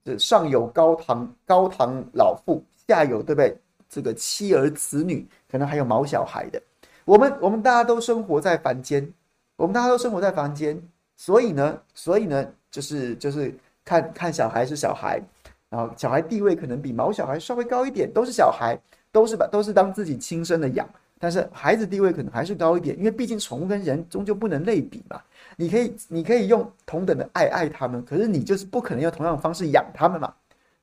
[0.03, 3.55] 这上有高堂高堂老妇，下有对不对？
[3.93, 6.59] 这个妻儿子女，可能还有毛小孩的。
[7.05, 9.07] 我们我们大家都生活在凡间，
[9.55, 10.81] 我们大家都生活在凡间，
[11.15, 13.53] 所以呢，所以呢，就是就是
[13.85, 15.21] 看看小孩是小孩。
[15.69, 18.75] 然后小孩地位可能比毛小孩稍微高一点，都是小孩，
[19.11, 20.89] 都是把都是当自己亲生的养。
[21.19, 25.21] 但是孩子地位可能还是高一点，因为毕竟宠物跟人终究不能类比嘛。
[25.55, 30.33] 你可以你可以用同等的爱爱他们，可是你就是不可能用同样的方式养他们嘛。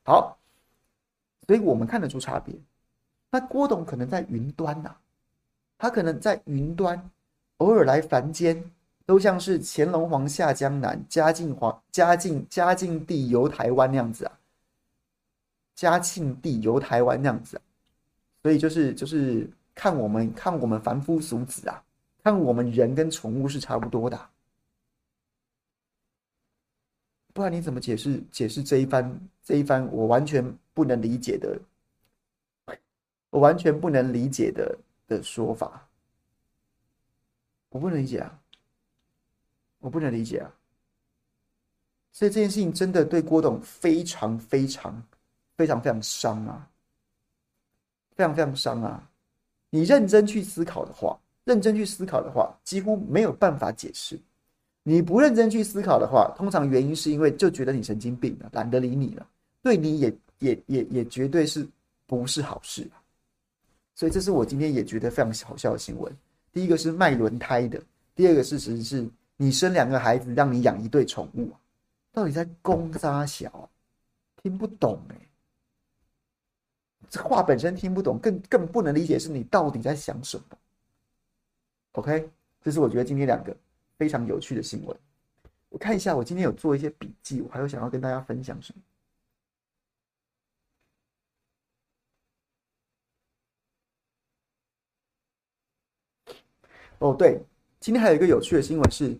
[0.02, 0.38] 好，
[1.46, 2.54] 所以我们看得出差别。
[3.30, 4.96] 那郭董可能在云端呐、
[5.78, 7.10] 他可能在云端，
[7.58, 8.70] 偶尔来凡间，
[9.06, 14.38] 都像是乾隆皇下江南，嘉靖皇嘉靖嘉靖帝游台湾那样子啊。
[15.74, 17.58] 嘉庆帝游台湾那样子，
[18.42, 21.82] 所以就是就是看我们看我们凡夫俗子啊，
[22.22, 24.28] 看我们人跟宠物是差不多的，
[27.32, 31.58] 不然你怎么解释解释这一番这一番我完全不能理解的，
[33.30, 35.88] 我完全不能理解的的说法，
[37.70, 38.38] 我不能理解啊，
[39.78, 40.52] 我不能理解啊，
[42.12, 45.02] 所以这件事情真的对郭董非常非常。
[45.56, 46.66] 非常非常伤啊，
[48.16, 49.10] 非常非常伤啊！
[49.68, 54.18] 你认真去思考的话，认真去思考的话，几乎没有办法解释。
[54.82, 59.28] 你不认真去思考的话，通常原因是因为就觉得你神经病了，懒得理你了，
[59.62, 61.68] 对你也也也也绝对是
[62.06, 62.90] 不是好事！
[63.94, 66.14] 所以这是我今天也觉得非常好笑的新闻。
[66.52, 67.82] 第一个是卖轮胎的，
[68.14, 71.50] 第二个事实是你生两个孩子，让你养一对宠物，
[72.12, 73.68] 到底在攻三小？
[74.42, 75.16] 听不懂哎、
[77.10, 80.44] 这话本身听不懂，更更不能理解是你到底在想什么。
[81.92, 82.30] OK，
[82.62, 83.54] 这是我觉得今天两个
[83.98, 84.96] 非常有趣的新闻。
[85.68, 88.82] 我看一下，我今天有做一些笔记，我还有想要跟大家分享什么？
[97.00, 97.40] 哦，对，
[97.80, 99.18] 今天还有一个有趣的新闻是，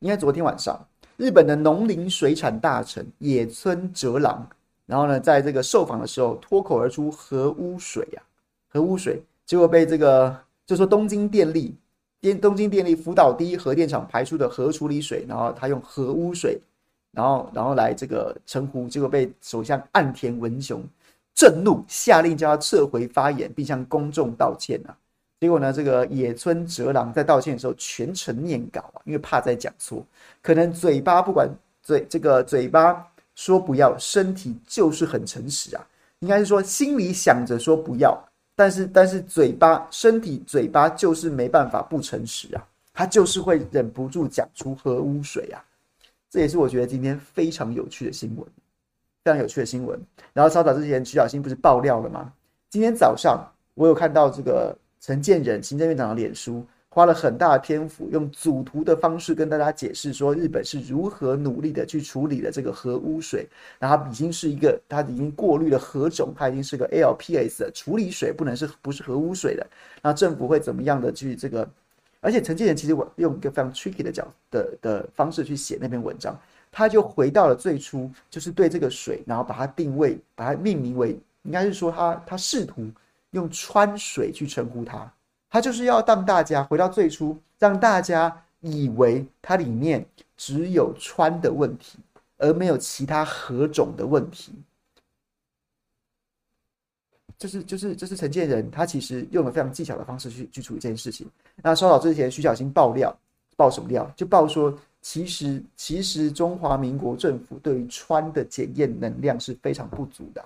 [0.00, 0.76] 应该昨天晚上，
[1.16, 4.46] 日本的农林水产大臣野村哲郎。
[4.86, 8.26] 然后呢，在这个受访的时候，脱口而出核污水呀、啊，
[8.72, 11.76] 核污水，结果被这个就说东京电力
[12.20, 16.60] 电东京电力福岛第一核电厂排出的核处理水，然后他用核污水，
[17.12, 20.82] 然后然后来这个称呼，结果被首相岸田文雄
[21.36, 24.98] 震怒，下令叫他撤回发言，并向公众道歉啊。
[25.40, 30.06] 结果呢，这个野村哲郎在道歉的时候全程念稿啊，因为怕再讲错，
[30.40, 31.48] 可能嘴巴不管
[31.82, 33.06] 嘴这个嘴巴。
[33.36, 35.86] 说不要，身体就是很诚实啊。
[36.18, 38.22] 应该是说心里想着说不要，
[38.54, 45.64] 但是但是嘴巴身体嘴巴就是没办法不诚实啊，他就是会忍不住讲出核污水啊。
[46.28, 48.46] 这也是我觉得今天非常有趣的新闻，
[49.24, 49.98] 非常有趣的新闻。
[50.34, 52.30] 然后稍早之前，徐小新不是爆料了吗？
[52.68, 53.42] 今天早上
[53.72, 56.64] 我有看到这个陈建仁行政院长的脸书。
[56.92, 63.48] 花了很大的篇幅，用组图的方式跟大家解释说，日本是如何努力的去处理了这个核污水，
[63.78, 69.64] 然后已经是一个，它已经过滤了核种，它已经是个 ALPS 的处理水，不能是不是核污水的。
[70.02, 71.70] 那政府会怎么样的去这个？
[72.20, 76.36] 而且陈建仁其实我用一个非常 tricky 的角的的方式去写那篇文章，
[76.72, 82.90] 他就回到了最初，就是对这个水，然后把它定位，把它命名为，应该是说他他试图
[83.30, 85.12] 用川水去称呼它。
[85.48, 90.06] 它就是要让大家回到最初，让大家以为它里面
[90.36, 91.98] 只有川的问题，
[92.38, 94.52] 而没有其他核种的问题。
[97.36, 101.26] 就是就是就是陈建仁，他其实用了非常技巧的方式去去处理这件事情。
[101.62, 103.16] 那稍早之前，徐小新爆料，
[103.56, 104.12] 爆什么料？
[104.14, 110.44] 就爆说，其实其实中华民国政府对于川的检验能量是非常不足的。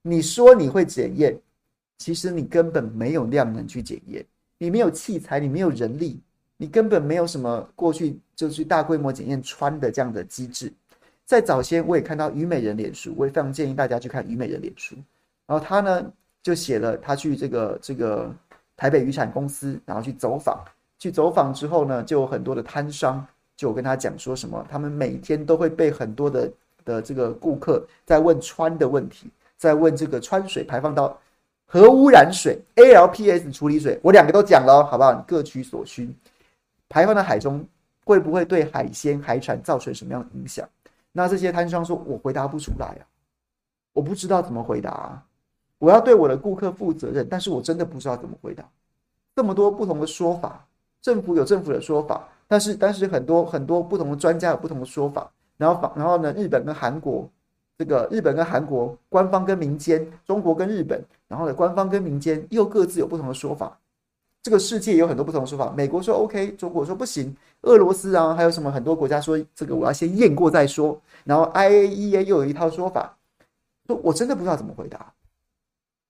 [0.00, 1.38] 你说你会检验，
[2.02, 4.26] 其实你根本没有量能去检验。
[4.58, 6.20] 你没有器材，你没有人力，
[6.56, 10.72] 你根本没有什么过去就去大规模检验穿的这样的机制。
[11.24, 14.96] 在早先，我也看到虞美人脸书，我也非常建议大家去看虞美人脸书。
[15.46, 18.34] 然后他呢就写了他去这个这个
[18.76, 20.60] 台北渔产公司，然后去走访。
[20.98, 23.24] 去走访之后呢，就有很多的摊商
[23.56, 26.52] 就跟他讲说什么，他们每天都会被很多的
[26.84, 31.16] 的这个顾客在问穿的问题，在问这个穿水排放到。
[31.72, 35.24] 核污染水 ALPS 处理水，我两个都讲了，好不好？
[35.26, 36.14] 各取所需。
[36.86, 37.66] 排放到海中，
[38.04, 40.68] 会不会对海鲜海产造成什么样的影响？
[41.12, 43.00] 那这些摊商说，我回答不出来啊，
[43.94, 45.24] 我不知道怎么回答啊。
[45.78, 48.62] 我要对我的顾客负责任，但是我真的不知道怎么回答。
[49.34, 50.62] 这么多不同的说法，
[51.00, 55.30] 政府有政府的说法，但是但是很多很多不同的专家有不同的说法。
[55.56, 57.26] 然后然后呢，日本跟韩国，
[57.78, 63.78] 这个日本跟韩国官方跟民间，中国跟日本，然后呢，官方跟民间又各自有不同的说法。
[64.42, 73.16] 这个世界有很多不同的说法，美国说 OK，中国说不行，俄罗斯啊，还有什么很多国家说这个我要先验过再说，然后 IAEA 又有一套说法，
[73.86, 75.12] 说我真的不知道怎么回答，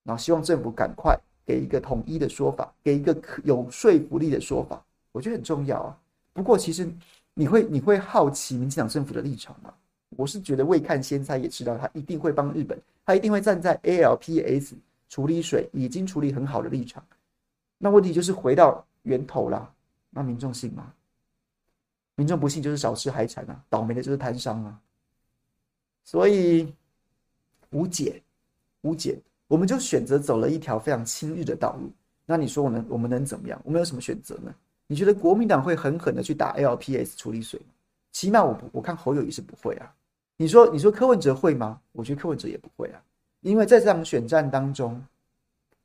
[0.02, 4.82] 然后希望政府赶快给一个统一的说法，给一个有说服力的说法，
[5.12, 5.94] 我觉得很重要啊。
[6.32, 6.90] 不过其实
[7.34, 9.74] 你会你会好奇民进党政府的立场吗？
[10.16, 14.72] 我是觉得未看先猜也知道他一定会帮日本，他一定会站在 ALPS
[15.08, 17.04] 处理水已经处理很好的立场。
[17.78, 19.72] 那问题就是回到源头啦，
[20.10, 20.92] 那民众信吗？
[22.14, 24.78] 民众不信就是少吃海产啊，倒霉的就是摊商啊，
[26.04, 26.72] 所以
[27.70, 28.22] 无解，
[28.82, 31.90] 无解，我们就选择走了一条非常亲日的道路。
[32.24, 33.60] 那你说我能，我们能怎么样？
[33.64, 34.54] 我们有什么选择呢？
[34.86, 37.66] 你觉得国民党会狠狠的去打 LPS 处理水吗？
[38.12, 39.92] 起码我不，我看侯友谊是不会啊。
[40.43, 41.80] 你说，你说柯文哲会吗？
[41.93, 43.01] 我觉得柯文哲也不会啊，
[43.43, 45.01] 因为在这场选战当中，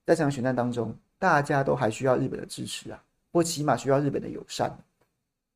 [0.03, 0.95] 在这场选战当中。
[1.20, 4.72] 大家都还需要日本的支持啊，或起码需要日本的友善，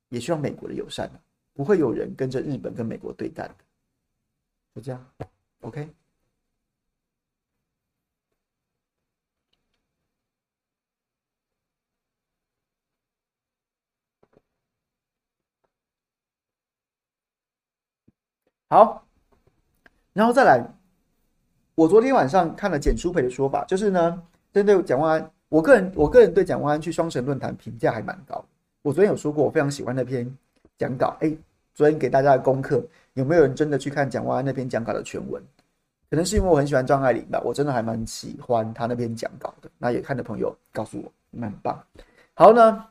[0.09, 1.21] 也需要美国的友善啊，
[1.53, 3.55] 不会有人跟着日本跟美国对干的，
[4.73, 5.05] 就这样
[5.59, 5.87] ，OK。
[18.71, 19.05] 好，
[20.13, 20.65] 然后再来，
[21.75, 25.31] 我昨天晚上看了简舒培的说法，就是呢，针对蒋万安。
[25.49, 28.41] 我个人，我个人对蒋万安去双城论坛评价还蛮高。
[28.81, 30.25] 我昨天有说过，我非常喜欢那篇
[30.77, 31.17] 讲稿。
[31.19, 31.35] 哎，
[31.73, 32.81] 昨天给大家的功课，
[33.15, 35.43] 有没有人真的去看蒋万安那篇讲稿的全文？
[36.09, 39.69] 可能是因为我很喜欢张爱玲吧，我真的还蛮喜欢他那篇讲稿的。
[39.77, 41.77] 那也看的朋友告诉我，蛮棒。
[42.35, 42.85] 好呢，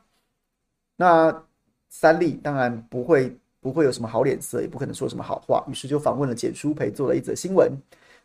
[0.95, 1.43] 那
[1.89, 7.71] 三例当然不会不会有什么好脸色，也不可能说什么好话，于是就访问了简书培，做了一则新闻。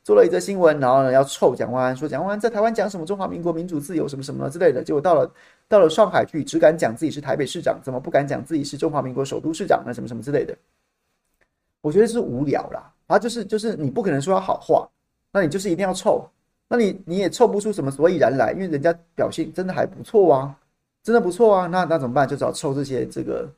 [0.03, 5.29] 做了一则新闻，然后呢要臭蒋万安，说蒋万安在台湾讲什么中华民国民主自由什么什么之类的，结果到了
[5.67, 9.93] 到了上海去，只敢讲自己是台北市长，怎么不敢讲自己是中华民国首都市长呢？
[9.93, 10.57] 什么什么之类的，
[11.81, 12.89] 我觉得是无聊啦。
[13.09, 14.89] 啊，就是就是你不可能说他好话，
[15.33, 16.25] 那你就是一定要臭，
[16.69, 20.57] 那你你也臭不出什么所以然来，因为人家表现真的还不错啊，
[21.03, 22.29] 真的不错啊，那那怎么办？
[22.29, 23.51] 就只好臭这些这个。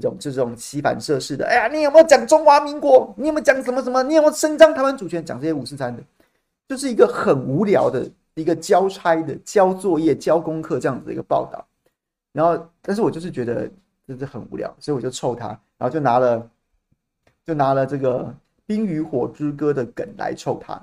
[0.00, 3.14] 这种这种欺反涉事的，哎呀，你有没有讲中华民国？
[3.16, 4.02] 你有没有讲什么什么？
[4.02, 5.24] 你有没有伸张台湾主权？
[5.24, 6.02] 讲这些五四三的，
[6.68, 11.66] 就是一个很无聊的一个交差的交作业、交功课这样子的一个报道。
[12.32, 13.68] 然后，但是我就是觉得
[14.06, 16.50] 真的很无聊，所以我就臭他，然后就拿了
[17.44, 18.24] 就拿了这个
[18.66, 20.80] 《冰与火之歌》的梗来臭他，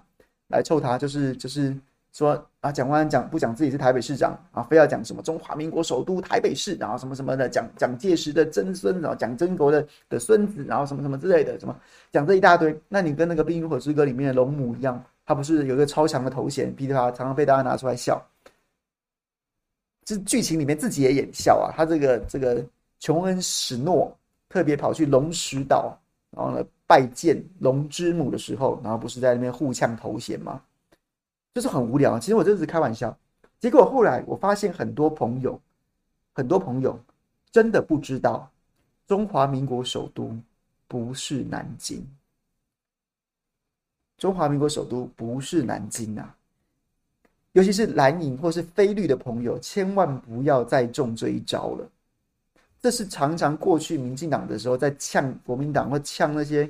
[0.49, 1.75] 来臭他，就是就是。
[2.11, 11.79] 说啊，蒋万安讲不讲自己是台北市长啊，非要讲什么中华民国首都台北市，然后什么什么的，讲蒋介石的曾孙，然后蒋经国的的孙子，然后什么什么之类的，什么
[12.11, 12.77] 讲这一大堆。
[12.87, 18.21] 那你跟那个《冰与火之歌》里面的龙母一样，他不是有一个超强的头衔，逼得他常常被大家拿出来笑。
[20.03, 22.65] 这剧情里面自己也演笑啊，他这个这个
[22.99, 24.11] 琼恩史诺
[24.49, 25.95] 特别跑去龙石岛，
[26.31, 30.59] 然后呢拜见龙之母的时候，然后不是在那边互呛头衔吗？
[31.53, 33.17] 就是很无聊，其实我这是开玩笑。
[33.59, 35.59] 结果后来我发现很多朋友，
[36.31, 36.97] 很多朋友
[37.51, 38.49] 真的不知道
[39.07, 40.37] 中华民国首都
[40.87, 42.05] 不是南京。
[44.17, 46.35] 中华民国首都不是南京啊！
[47.53, 51.89] 尤其是蓝营或是非绿的朋友，千万不要再中这一招了。
[52.79, 56.69] 这是常常过去民进党的时候在呛国民党或呛那些。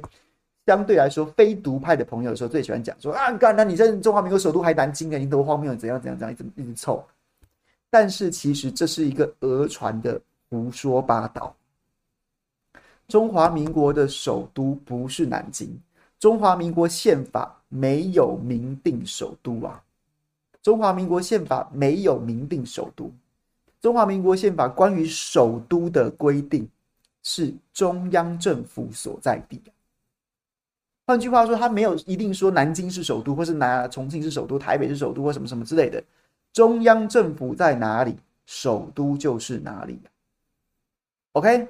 [0.70, 5.18] 相对来说，非独派的朋友的时候，最喜欢讲说啊，干，那你在中华民国首都还南京啊？
[5.18, 7.04] 你多荒谬，怎样怎样怎样，一直一直臭。
[7.90, 11.56] 但是其实这是一个讹传的胡说八道。
[13.08, 15.76] 中华民国的首都不是南京，
[16.20, 19.82] 中华民国宪法没有明定首都啊。
[20.62, 23.12] 中华民国宪法没有明定首都，
[23.82, 26.70] 中华民国宪法关于首都的规定
[27.24, 29.60] 是中央政府所在地。
[31.10, 36.04] 换句话说，他没有一定说南京是首都，或是拿重庆是首都，台北是首都，或什么什么之类的。
[36.54, 40.00] 中央政府在哪里，首都就是哪里。
[41.32, 41.68] OK，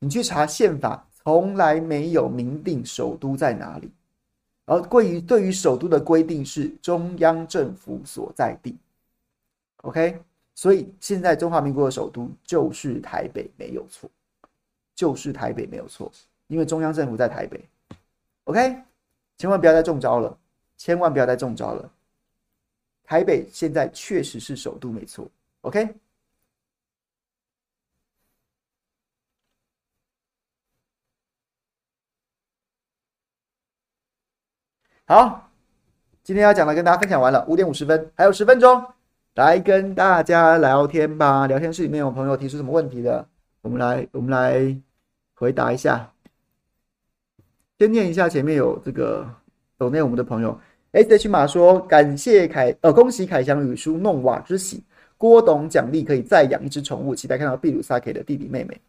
[0.00, 3.92] 你去查宪法，从来没有明定首都在哪里。
[4.64, 8.76] 而关于对于首都的规定是中央政府所在地。
[9.82, 10.20] OK，
[10.56, 14.10] 所以现在中华民国的首都就是台北，没有错，
[14.96, 16.10] 就是台北没有错，
[16.48, 17.64] 因为中央政府在台北。
[18.48, 18.82] OK，
[19.36, 20.34] 千万不要再中招了，
[20.78, 21.90] 千万不要再中招了。
[23.04, 25.30] 台北现在确实是首都，没错。
[25.60, 25.94] OK，
[35.06, 35.50] 好，
[36.22, 38.82] 今天要讲的跟大家分享完了，五点五十分，还有十分钟，
[39.34, 41.46] 来跟大家聊天吧。
[41.46, 43.28] 聊天室里面有朋友提出什么问题的，
[43.60, 44.74] 我们来，我们来
[45.34, 46.10] 回答一下。
[47.78, 49.28] 先念一下前面有这个
[49.76, 50.60] 抖内我们的朋友。
[50.90, 54.82] S H 马说：“感谢凯，呃，恭喜凯翔与叔弄瓦之喜。
[55.16, 58.80] 郭董奖励可以再养一只宠物，期待看到秘鲁萨克的弟弟妹妹。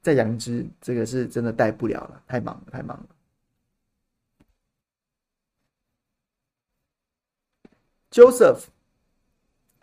[0.00, 3.06] 再养一只，这个是真的带不了了，太忙了，太忙了。
[8.10, 8.64] ”Joseph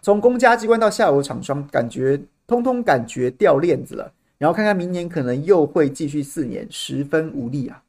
[0.01, 4.11] 从公家机关到下游厂商，感觉通通感觉掉链子了。
[4.41, 7.83] 然后看看明年可能又会继续四年，十分无力啊，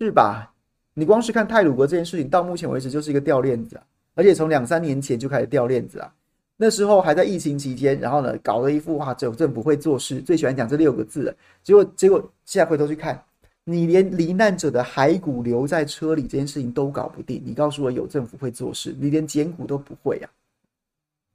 [0.00, 0.52] 是吧？
[0.92, 6.12] 你光是看泰鲁国这件事情，到目前为止就是一个掉链子啊，而且从两三年前就开始掉链子啊。
[6.56, 11.36] 那时候还在疫情期间，然后呢，搞了一副哇，政府会做事，最喜欢讲这六个字了。
[11.62, 13.22] 结果结果现在回头去看，
[13.62, 20.26] 你连罹难者的骸骨留在车里这件事情都搞不定，你告诉我有政府会做事，你连捡骨都不会啊，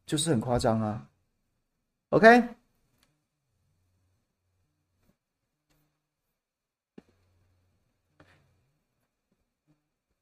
[0.06, 1.02] 就是很夸张啊。
[2.10, 2.44] OK。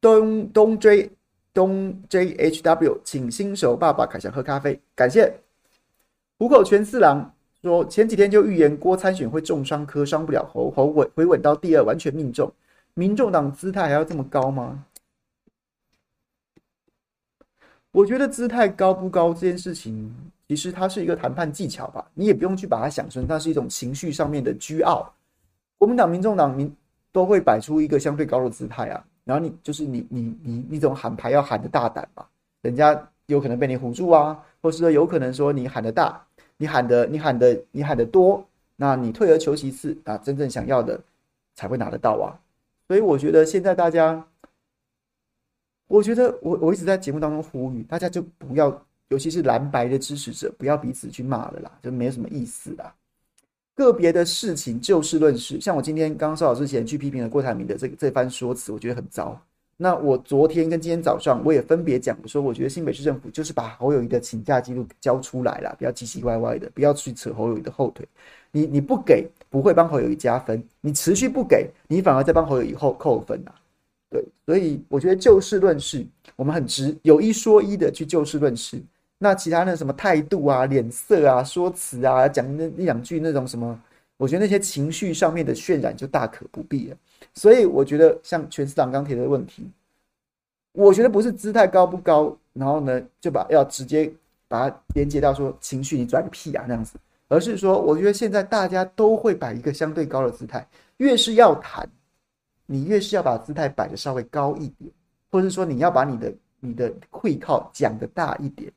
[0.02, 1.12] 东东 J
[1.54, 5.32] 东 JHW，请新手爸爸凯翔喝咖啡，感谢。
[6.38, 7.32] 虎口全四郎
[7.62, 12.52] 说，前几天就预言郭参选会重伤，磕伤不了喉喉稳回稳到第二，完全命中。
[12.94, 14.84] 民众党姿态还要这么高吗？
[17.92, 20.12] 我觉得姿态高不高这件事情，
[20.48, 25.14] 其实它是一个谈判技巧吧，你也不用去把它想成它是一种情绪上面的倨傲。
[25.78, 26.74] 国民党、民众党民
[27.12, 29.04] 都会摆出一个相对高的姿态啊。
[29.24, 32.26] 然后你就是你你你你总喊牌要喊的大胆嘛，
[32.60, 36.20] 人家有可能被你唬住啊，或是说有可能说你喊的大，
[36.56, 38.44] 你喊的你喊的你喊的多，
[38.76, 41.00] 那你退而求其次啊，真正想要的
[41.54, 42.34] 才会拿得到啊。
[42.88, 44.26] 所以我觉得现在大家，
[45.86, 52.92] 我觉得我我一直在节目当中呼吁大家就不要，尤其是蓝白的支持者，不要彼此去骂了啦，就没有什么意思啦。
[53.74, 59.40] 个别的事情就事论事，像我今天刚说好之前去批评了郭台铭的这这番说辞，我觉得很糟。
[59.78, 68.06] 那我昨天跟今天早上我也分别讲说，我觉得新北市政府就是把侯友宜的请假记录交出来了，不要奇奇怪怪的，不要去扯侯友宜的后腿。
[68.52, 73.54] 你你不给不会帮侯友宜加分，你持续不给，你反而在帮侯友宜后扣分啊。
[74.10, 76.06] 对，所以我觉得就事论事，
[76.36, 78.80] 我们很直，有一说一的去就事论事。
[79.22, 83.80] 那其他那什么态度啊、脸色啊、说辞啊，讲那一两句那种什么，
[84.16, 86.96] 我觉得那些情绪上面的渲染就大可不必了。
[87.32, 89.70] 所以我觉得像全市长刚提的问题，
[90.72, 94.12] 我觉得不是姿态高不高，然后呢就把要直接
[94.48, 96.98] 把它连接到说情绪你拽个屁啊那样子，
[97.28, 100.66] 而是说我觉得现在大家都会摆一个相对高的姿态，
[100.96, 101.88] 越是要谈，
[102.66, 104.90] 你越是要把姿态摆的稍微高一点，
[105.30, 108.72] 或者是说你要把你的你的会靠讲的大一点。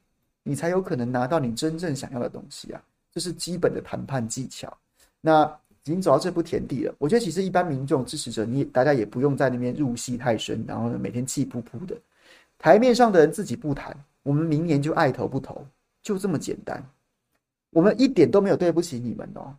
[0.48, 2.80] 你才有可能拿到你真正想要的东西啊！
[3.12, 4.72] 这是基本的谈判技巧。
[5.20, 5.44] 那
[5.84, 11.98] 已经走到这步田地了，我觉得其实一般民众支持者，你大家也不用在那边入戏太深，然后呢每天气噗噗的。
[12.60, 15.66] 台面上的人自己不谈，我们明年就爱投不投，
[16.04, 16.84] 就这么简单。
[17.72, 19.56] 我们一点都没有对不起你们哦。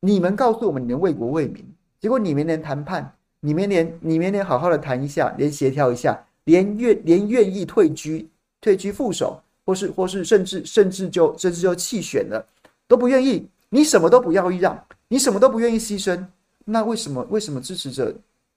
[0.00, 1.62] 你们告诉我们你们为国为民，
[1.98, 8.26] 结果你们连谈判，你们连你们连好好的谈一下，连协调一下，连愿连愿意退居
[8.62, 9.42] 退居副手。
[9.70, 12.44] 或是或是甚至甚至就甚至就弃选了，
[12.88, 13.48] 都不愿意。
[13.68, 16.26] 你什么都不要让，你什么都不愿意牺牲，
[16.64, 18.12] 那为什么为什么支持者？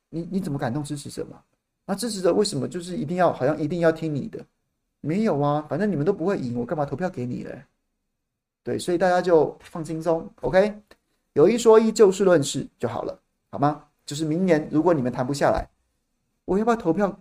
[0.09, 1.39] 你你怎么感动支持者嘛？
[1.85, 4.43] 那支持者为什么就是一定要好像一定要听你的？
[5.01, 7.63] 没有啊，反正你们都不会赢，我干嘛投票给你嘞？
[8.63, 10.81] 对，所以大家就放轻松，OK？
[11.33, 13.19] 有一说一，就事论事就好了，
[13.51, 13.83] 好吗？
[14.03, 15.67] 就是明年如果你们谈不下来，
[16.45, 17.15] 我要不要投票？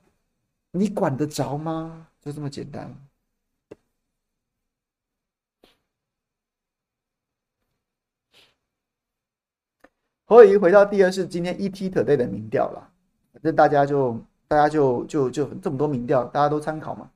[0.70, 2.06] 你管得着吗？
[2.22, 2.90] 就这么简单。
[10.32, 12.90] 所以回到第二是今天 ETtoday 的民调了，
[13.34, 14.18] 反正大家就
[14.48, 17.10] 大家就就就这么多民调，大家都参考嘛。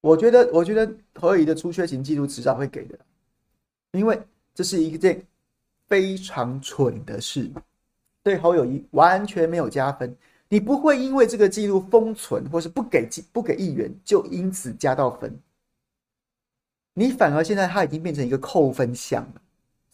[0.00, 2.98] 我觉得，我觉得侯友宜的出缺勤记录迟早会给的，
[3.92, 4.18] 因为。
[4.54, 5.26] 这是一件
[5.92, 7.50] 非常蠢的事，
[8.22, 10.16] 对侯友宜完全没有加分。
[10.48, 15.38] 你不会因为这个记录封存或是不给不给议员，就因此加到分。
[16.94, 19.42] 你反而现在他已经变成一个扣分项了，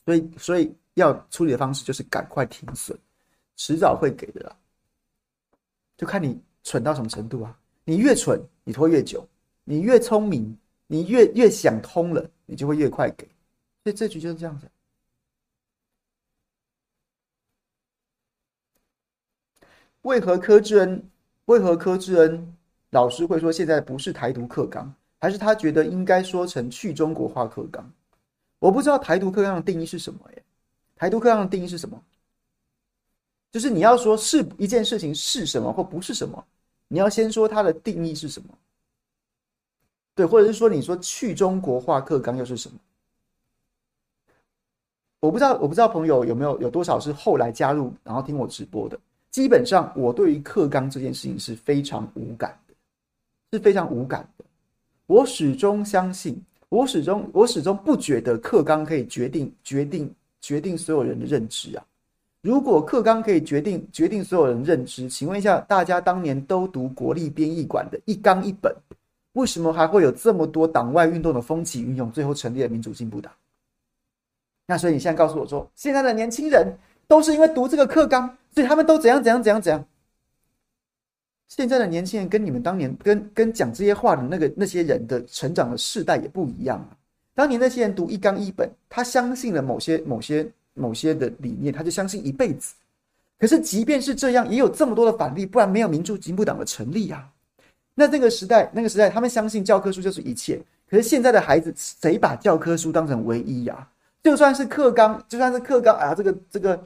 [0.04, 2.96] 所以所以要处理的方式就是赶快停损，
[3.56, 4.56] 迟早会给的啦。
[5.96, 7.58] 就看你蠢到什么程度啊！
[7.84, 9.18] 你越蠢，你拖越久；
[9.64, 13.26] 你越聪明，你越越想通了，你就会越快给。
[13.82, 14.70] 所以这局就是这样子。
[20.08, 21.02] 为何柯志恩？
[21.44, 22.56] 为何柯志恩
[22.90, 24.90] 老师会说现在不是台独课纲？
[25.18, 27.92] 还是他觉得应该说成去中国化课纲？
[28.58, 30.42] 我不知道台独课纲的定义是什么耶？
[30.96, 32.02] 台独课纲的定义是什么？
[33.52, 36.42] 就是你要说是一件事情是什么或不是什么，
[36.88, 38.48] 你要先说它的定义是什么，
[40.14, 42.78] 对，或者是说你说去中国化课纲又是什么？
[45.20, 48.98] 我不知道，我不知道朋友有没有有多少是后来加入然后听我直播的。
[49.38, 52.74] 基本上，我对于课纲这件事情是非常无感的，
[53.52, 54.44] 是非常无感的。
[55.06, 56.36] 我始终相信，
[56.70, 61.84] 我始终我始终不觉得课纲可以决定决定决定所有人的认知啊。
[62.40, 68.74] 如果课纲可以决定决定所有人认知，请问一下，大家当年都读国立编译馆的一纲一本，
[69.34, 73.32] 为什么还会有这么多党外运动的风起云涌，最后成立了民主进步党？
[74.66, 76.76] 那所以你现在告诉我说，现在的年轻人
[77.06, 79.84] 都是因为读这个课纲，所以他们都怎样怎样怎样怎样？
[81.48, 86.96] 现在的年轻人跟你们当年跟跟讲这些话的那个那些人的成长的世代也不一样啊。
[87.34, 90.48] 当年那些人读一纲一本，他相信了某些某些。
[90.80, 92.72] 某些的理念，他就相信一辈子。
[93.36, 97.28] 可是，即便是这样，也有这么多的反例，不然没有民主进步党的成立啊。
[97.96, 100.62] 那这个时代，那个时代，他们相信教科书就是一切。
[100.88, 103.88] 可是现在的孩子，谁把教科书当成唯一呀？
[104.22, 106.80] 就算是课纲，就算是课纲啊，这个这个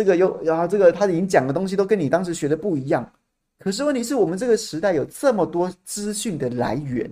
[0.00, 3.12] 这个又，然后这个他已经讲的东西都跟你当时学的不一样。
[3.58, 7.10] 可是问题是我们这个时代有这么多资讯的来源，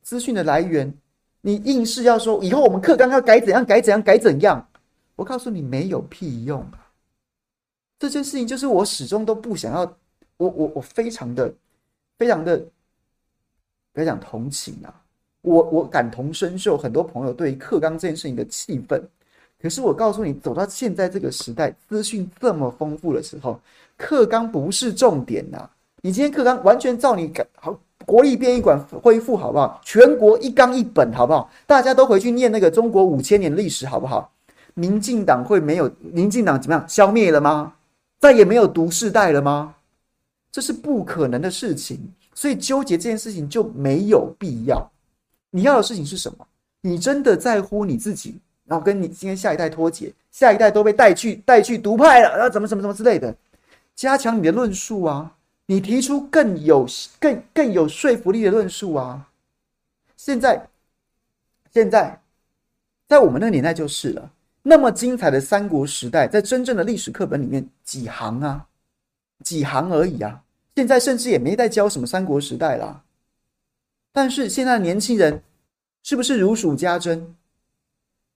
[0.00, 0.90] 资讯的来源，
[1.42, 4.66] 你硬是要说以后我们课纲要改怎样改怎样改怎样？
[5.14, 6.88] 我告诉你，没有屁用啊！
[7.98, 9.80] 这件事情就是我始终都不想要，
[10.38, 11.52] 我我我非常的、
[12.16, 12.56] 非常的，
[13.92, 15.02] 不要讲同情啊，
[15.42, 19.06] 我我感同身受很多朋友对于课纲这件事情的气愤。
[19.60, 23.60] 可是我告诉你，走到现在这个时代，资讯这么丰富的时候，
[23.96, 25.68] 课纲不是重点呐！
[26.02, 29.78] 你今天课纲完全照你改好，国立编译馆恢复好不好？
[29.84, 31.50] 全国一纲一本好不好？
[31.66, 34.32] 大家都回去念那个中国五千年历史好不好？
[34.72, 35.90] 民进党会没有？
[36.00, 36.88] 民进党怎么样？
[36.88, 37.74] 消灭了吗？
[38.18, 39.74] 再也没有毒世代了吗？
[40.50, 42.00] 这是不可能的事情，
[42.34, 44.90] 所以纠结这件事情就没有必要。
[45.50, 46.46] 你要的事情是什么？
[46.80, 48.40] 你真的在乎你自己，
[48.70, 53.34] 然后跟你今天下一代脱节，下一代都被带去带去独派了，然后怎么怎么怎么之类的，
[53.96, 55.34] 加强你的论述啊！
[55.66, 56.86] 你提出更有
[57.18, 59.28] 更更有说服力的论述啊！
[60.16, 60.68] 现在
[61.72, 62.20] 现在
[63.08, 64.30] 在我们那个年代就是了。
[64.62, 68.68] 那么精彩的三国时代，在真正的历史课本里面几行啊，
[69.42, 70.40] 几行而已啊。
[70.76, 73.02] 现在甚至也没在教什么三国时代啦。
[74.12, 75.42] 但是现在的年轻人
[76.04, 77.34] 是不是如数家珍？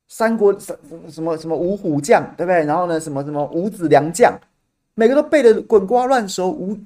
[0.09, 0.79] 三国什
[1.11, 2.65] 什么什么五虎将，对不对？
[2.65, 4.33] 然后呢，什么什么五子良将，
[4.95, 6.79] 每个都背的滚瓜烂熟，无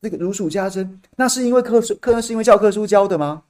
[0.00, 1.00] 那个如数家珍。
[1.16, 3.42] 那是因为课书课是因为教科书教的吗？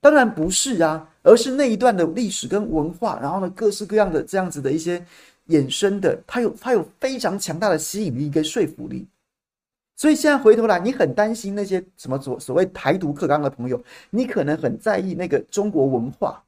[0.00, 1.08] 当然不是啊。
[1.24, 5.04] 而是那一段的历史跟文化，然后呢，各式各样的这样子的一些
[5.48, 9.06] 衍生的，它有它有非常强大的吸引力跟说服力。
[9.94, 16.42] 所以现在回头来，你很担心那些什么所所谓台独课纲的朋友，你可能很在意那个中国文化，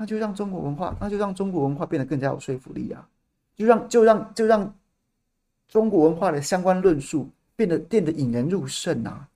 [0.00, 3.06] 那就让中国文化，那就让中国文化变得更加有说服力啊！
[3.54, 4.74] 就让就让就让
[5.68, 9.28] 中国文化的相关论述变得变得引人入胜啊！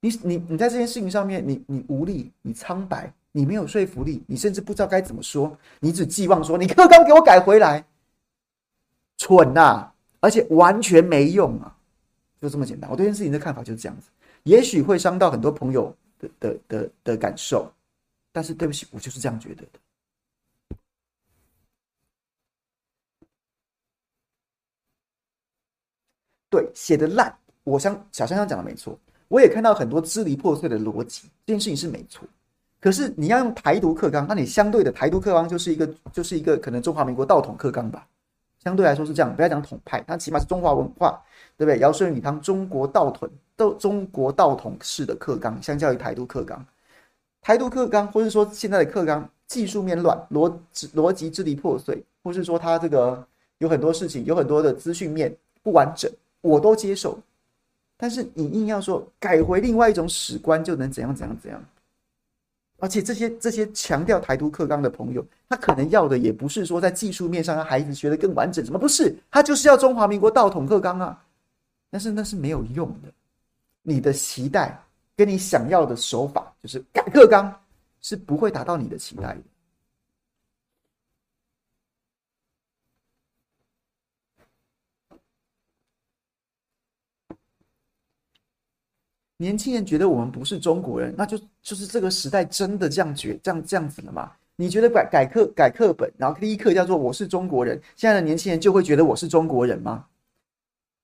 [0.00, 7.84] 你你你在这件事情上面，你你无力，你苍白，你没有说服力，你甚至不知道该怎么说，你只寄望说你课纲给我改回来，
[9.16, 11.72] 蠢呐、啊，而且完全没用啊，
[12.40, 12.90] 就这么简单。
[12.90, 14.08] 我对这件事情的看法就是这样子，
[14.42, 17.70] 也许会伤到很多朋友的的的的感受，
[18.36, 19.78] 但是对不起，我就是这样觉得的。
[26.50, 27.34] 对，写的烂，
[27.64, 28.98] 我想小香香讲的没错。
[29.28, 32.28] 我也看到很多支离破碎的逻辑，这件事情是没错。
[32.78, 38.06] 可是你要用台独克刚，那你相对的台独克刚就是一个，就是一个可能中华民国道统克刚吧。
[38.58, 41.18] 相对来说是这样，不要讲统派，它起码是中华文化，
[41.56, 41.78] 对不对？
[41.78, 43.26] 尧舜禹汤，中国道统
[43.56, 46.62] 都中国道统式的克刚，相较于台独克刚，
[47.46, 50.52] 台独课纲，或是说现在的课纲技术面乱，逻
[50.96, 53.24] 逻辑支离破碎，或是说他这个
[53.58, 55.32] 有很多事情，有很多的资讯面
[55.62, 57.16] 不完整，我都接受。
[57.96, 61.64] 但是你硬要说改回另外一种史观就能怎样怎样怎样，
[62.80, 69.16] 而且这些这些强调台独课纲的朋友，他可能要的也不是说在技术面上让孩子学得更完整，什么不是？
[69.30, 71.24] 他就是要中华民国道统课纲啊！
[71.90, 73.08] 但是那是没有用的，
[73.82, 74.76] 你的期待
[75.16, 77.52] 跟你想要的手法就是改课纲，
[78.00, 79.40] 是不会达到你的期待的。
[89.38, 94.32] 年轻人觉得我们不是中国人，那就就是这个时代真的这样觉这样这样子了吗？
[94.56, 100.06] 你觉得改改课改课本，然后第一课叫做我是中国人，现在的年轻人就会觉得我是中国人吗？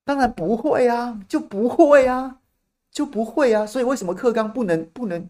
[0.04, 2.40] 当然不会啊，就不会啊，
[2.92, 3.66] 就不会啊。
[3.66, 5.28] 所以为什么课纲不能不能？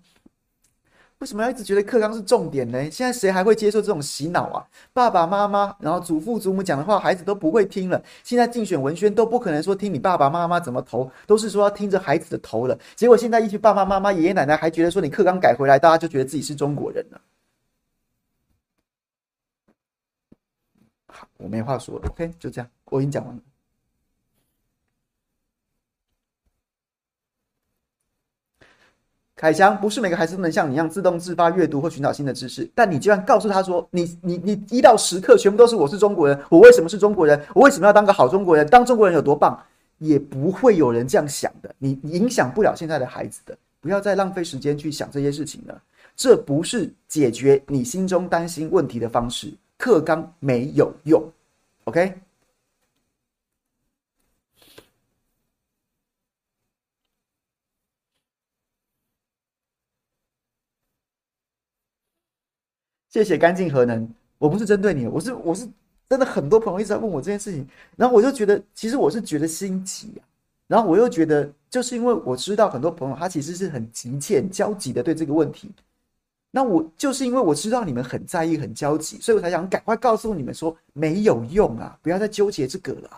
[1.19, 2.91] 为什么要一直觉得课纲是重点呢？
[2.91, 4.67] 现在谁还会接受这种洗脑啊？
[4.93, 8.03] 爸爸妈妈，然后祖父祖母讲的话，孩子都不会听了。
[8.25, 12.77] 现在竞选文宣都不可能说听你爸爸妈妈怎么投，都是说要听着孩子的投了。
[12.97, 17.21] 结果现在一群爸爸妈妈、爷爷奶奶还觉得说你课纲改回来，大家就觉得自己是中国人了。
[21.07, 22.09] 好，我没话说了。
[22.09, 23.43] OK，就这样，我已经讲完了。
[29.43, 37.43] 凯翔，不是每个孩子都能像你一样自动自发阅读或寻找新的知识，但你就算告诉他说，你你你一到十课全部都是我是中国人，我为什么是中国人？
[37.53, 38.65] 我为什么要当个好中国人？
[38.69, 39.61] 当中国人有多棒？
[39.99, 41.75] 也不会有人这样想的。
[41.79, 45.83] 你影响不了现在的孩子的，不要再浪费时间去想这些事情了。
[46.15, 49.53] 这不是解决你心中担心问题的方式。
[49.77, 51.21] 课纲没有用
[51.87, 52.15] ，OK？
[63.13, 64.09] 谢谢干净核能，
[64.39, 65.69] 我不是针对你，我是我是
[66.09, 70.25] 真的很多朋友一直在问我这件事情，然后我就觉得其实我是觉得心急啊，
[70.67, 75.71] 然后我又觉得就是因为我知道很多朋友他其实是很急切、很焦急的对这个问题，
[76.51, 83.11] 那我就是因为我知道你们很在意、很焦急，所以我才想赶快告诉你们说没有用啊，不要再纠结这个了，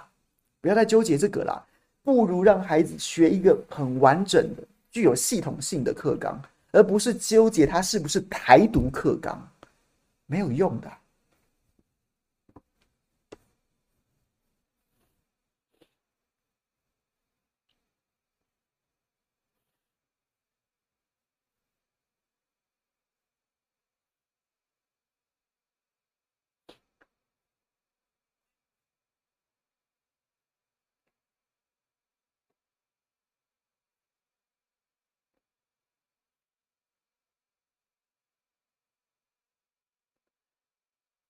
[0.61, 1.65] 不要再纠结这个了，
[2.03, 6.37] 不如让孩子学一个很完整的、具有系统性的课纲，
[6.73, 9.41] 而不是纠结他是不是台独课纲。
[10.27, 11.04] 没有用的。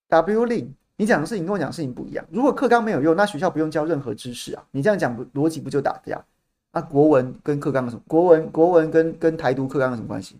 [0.07, 2.23] W 令，你讲的事情跟我讲的事情不一样。
[2.31, 4.63] 如果课纲没有用，那学校不用教任何知识啊。
[4.71, 6.23] 你这样讲逻辑不就打架？
[6.71, 8.01] 那国文跟课纲有什么？
[8.07, 10.37] 国文国文跟跟台独课纲有什么关系？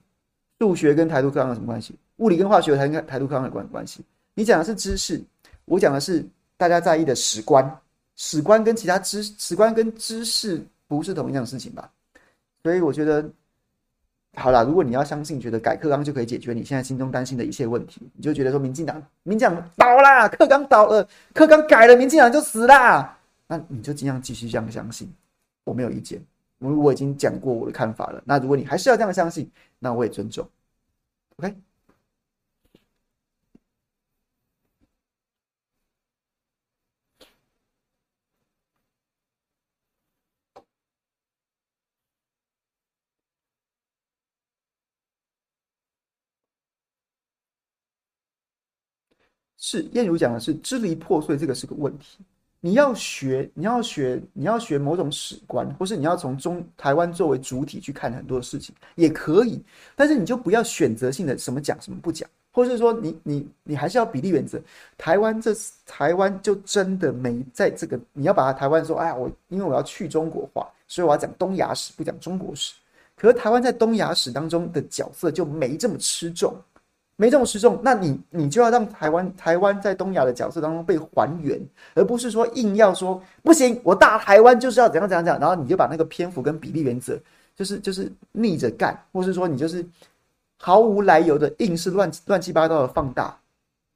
[0.60, 1.96] 数学跟台独课纲有什么关系？
[2.18, 4.04] 物理跟化学台台独课纲有关关系？
[4.34, 5.22] 你讲的是知识，
[5.66, 6.26] 我讲的是
[6.58, 7.80] 大家在意的史观。
[8.16, 11.90] 史观跟其他知史观跟知识不是同一样事情吧？
[12.64, 13.30] 所以我觉得。
[14.36, 23.18] 好啦，如果你要相信，觉得改课纲就可以解决你现在心中担心的一切问题，你就觉得说民进党，民进党倒啦，课纲倒了，课纲改了，民进党就死啦，
[23.48, 25.12] 那你就尽量继续这样相信，
[25.64, 26.22] 我没有意见，
[26.60, 28.22] 我我已经讲过我的看法了。
[28.26, 30.48] 那如果你还是要这样相信，那我也尊重
[31.38, 31.56] ，OK。
[49.58, 52.18] 是燕如讲的是支离破碎，这个是个问题。
[52.62, 59.62] 你要学，你要学，你要学某种史观，或是你要从中台湾作为主体去看很多事情，也可以。
[59.96, 64.60] 但是你就不要选择性的什么讲什么不讲，或是说你你你还是要比例原则。
[64.98, 65.52] 台湾这
[65.86, 72.74] 台湾就真的没在这个，你要把它台湾说，哎呀，我因为我要去中国化，所以我要讲东亚史，不讲中国史。
[73.16, 76.56] 可是台湾在东亚史当中的角色就没这么吃重。
[77.18, 81.58] 没这种失重，那你你就要让台湾台湾在东亚的角色当中被还原，
[81.94, 87.18] 而不是说硬要说不行，我大台湾就是要怎样怎样怎样，然后你就把那个篇幅跟比例原则，
[87.56, 89.86] 就是就是逆着干，或是说你就是
[90.60, 93.40] 毫无来由的硬是乱乱七八糟的放大，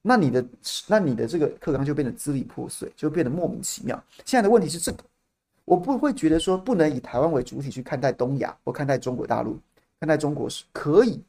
[0.02, 0.46] 那你的
[0.88, 4.02] 那你的这个课纲就变得支离破碎，就变得莫名其妙。
[4.24, 5.00] 现在的问题是这个，
[5.66, 9.60] 我不会觉得说不能以台湾为主体去看待东亚或看待中国大陆，
[10.00, 11.22] 看待中国是可以。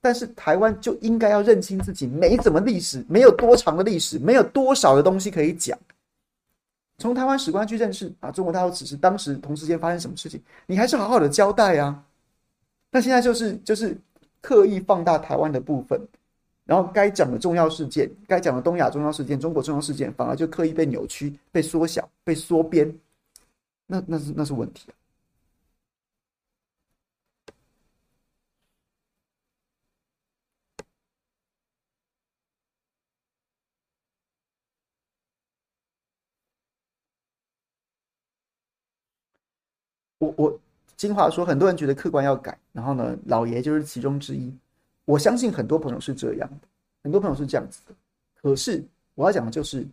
[0.00, 5.78] 但是台湾就应该要认清自己没怎么历史，没有多长的历史，没有多少的东西可以讲。
[6.98, 12.04] 从台湾史观去认识啊，中国大陆此时当时同时间发生什么事情，你还是好好的交代啊。
[12.90, 13.96] 那现在就是就是
[14.40, 16.00] 刻意放大台湾的部分，
[16.64, 22.92] 然后该讲的重要事件，该讲的东亚重要事件、中国重要事件，反而就刻意被扭曲、被缩小、被缩编，
[23.86, 24.97] 那那是那是问题啊。
[40.18, 40.60] 我我
[40.96, 44.52] 金华说，很多人觉得客观要改，然后呢，老爷就是其中之一。
[45.04, 46.68] 我相信很多朋友是这样的，
[47.02, 47.94] 很多朋友是这样子的。
[48.42, 49.86] 可是我要讲的就是，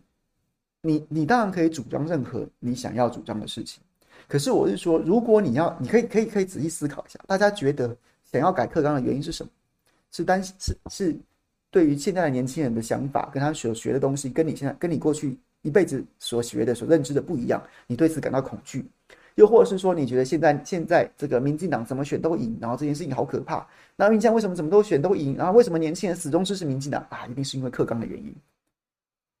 [0.82, 3.82] 你你当然可以主张任何你想要主张的事情。
[4.28, 9.50] 可是我是说，如果你要，你可以可以可以仔细思考一下，大家觉得想要改课纲的原因是什么？
[10.10, 11.16] 是担心是是
[11.70, 18.84] 对于现在的年轻人的想法，跟他所学的东西，跟你现在跟你过去一辈子所学的、所认知的不一样，你对此感到恐惧。
[19.36, 23.66] 又或者是说，你觉得现在现在这个民进党怎么选都赢，然后这件事情好可怕。
[23.94, 25.36] 那民进为什么怎么都选都赢？
[25.36, 27.26] 然后为什么年轻人始终支持民进党啊？
[27.26, 28.34] 一定是因为课纲的原因。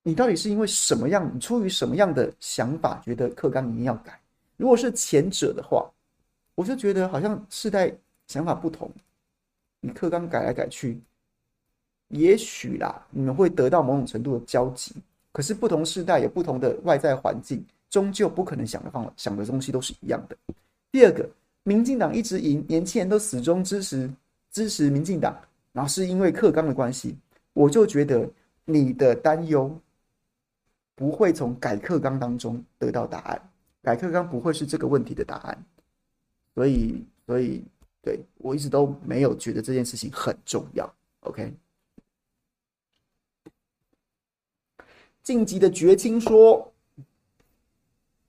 [0.02, 1.30] 你到底是因为什么样？
[1.34, 4.20] 你出于什么样的想法，觉得课纲一定要改？
[4.56, 5.90] 如果是前者的话，
[6.54, 7.90] 我就觉得好像世代
[8.26, 8.90] 想法不同，
[9.80, 11.00] 你课纲改来改去，
[12.08, 14.94] 也许啦，你们会得到某种程度的交集。
[15.32, 17.64] 可是不同世代有不同的外在环境。
[17.96, 20.36] 终究不可能想的方想的东西都是一样的。
[20.92, 21.26] 第二个，
[21.62, 24.10] 民进党一直赢，年轻人都始终支持
[24.50, 25.34] 支持民进党，
[25.72, 27.16] 然后是因为课纲的关系，
[27.54, 28.28] 我就觉得
[28.66, 29.74] 你的担忧
[30.94, 35.64] 不会从改课纲当中得到答案，改课纲不会是这个问题的答案。
[36.54, 37.64] 所以，所以，
[38.02, 40.94] 对，我一直都没有觉得这件事情很重要。
[41.20, 41.50] OK，
[45.22, 46.70] 晋级的绝清说。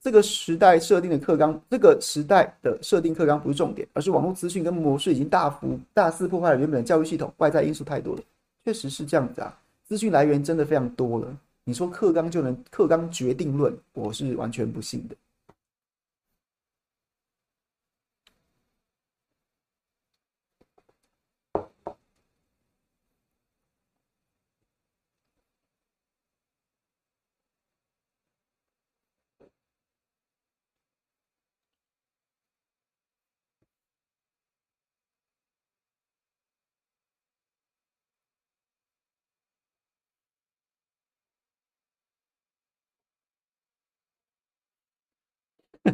[0.08, 8.22] 这个时代设定的课纲，这个时代的设定课纲不是重点，而是网络资讯跟模式已经大幅大肆破坏了原本的教育系统，外在因素太多了，
[8.64, 9.54] 确实是这样子啊，
[9.84, 11.38] 资讯来源真的非常多了。
[11.66, 15.16] 你说课纲就能课纲决定论，我是完全不信的。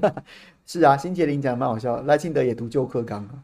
[0.66, 2.02] 是啊，新杰林讲的蛮好笑。
[2.04, 3.44] 赖清德也读旧课纲啊，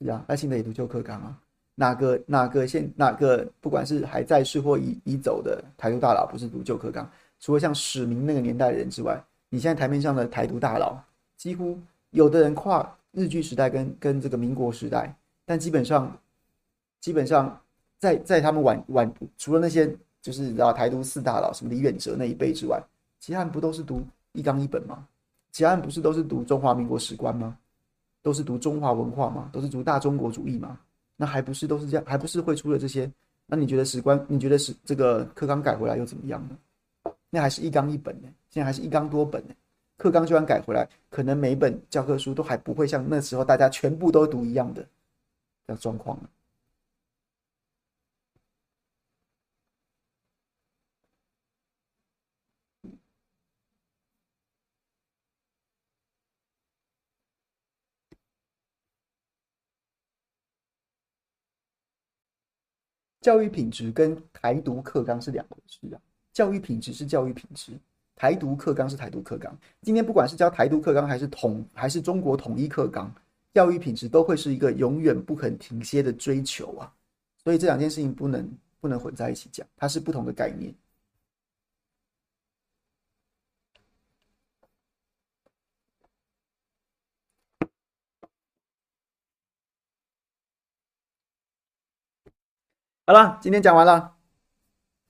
[0.00, 1.38] 是啊，赖清德也读旧课纲啊。
[1.76, 7.08] 哪个哪个现哪个不管是还在世或已已走的台独大佬，不是读旧课纲？
[7.40, 10.96] 除了像史明那个年代的人之外，你现在台面上的台独大佬，
[11.36, 11.76] 几乎
[12.10, 15.14] 有的人跨日据时代跟跟这个民国时代，
[15.44, 16.16] 但基本上
[17.00, 17.60] 基本上
[17.98, 19.92] 在在他们晚晚，除了那些
[20.22, 22.80] 就是知道台独四大佬什么李远哲那一辈之外，
[23.18, 24.00] 其他人不都是读
[24.32, 25.04] 一纲一本吗？
[25.54, 27.56] 其他人不是都是读中华民国史观吗？
[28.22, 29.50] 都是读中华文化吗？
[29.52, 30.80] 都是读大中国主义吗？
[31.16, 32.04] 那还不是都是这样？
[32.04, 33.08] 还不是会出了这些？
[33.46, 34.20] 那你觉得史观？
[34.28, 36.58] 你觉得是这个课纲改回来又怎么样呢？
[37.30, 38.28] 那还是一纲一本呢？
[38.50, 39.54] 现在还是一纲多本呢？
[39.96, 44.82] 课纲就算改回来，可能每本教科书都还不会像那时候大家全部都读一样的
[45.68, 46.18] 这样状况。
[63.24, 65.96] 教育品质跟台独课纲是两回事啊！
[66.34, 67.72] 教育品质是教育品质，
[68.14, 69.56] 台独课纲是台独课纲。
[69.80, 73.10] 今天不管是教台独课纲，还是统，还是中国统一课纲，
[73.54, 76.92] 教育品质都会是一个永远不肯停歇的追求啊！
[77.42, 78.46] 所以这两件事情不能
[78.78, 80.74] 不能混在一起讲，它是不同的概念。
[93.06, 94.14] 好了，今天讲完了。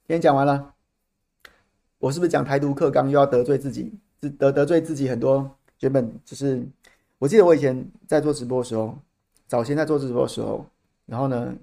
[0.05, 0.75] 今天讲完了，
[1.99, 3.93] 我是不是讲台独课纲又要得罪自己，
[4.37, 5.49] 得得罪自己很多？
[5.79, 6.67] 原本就是，
[7.19, 8.99] 我记得我以前在做直播的时候，
[9.47, 10.67] 早先在做直播的时候，
[11.07, 11.55] 然后呢，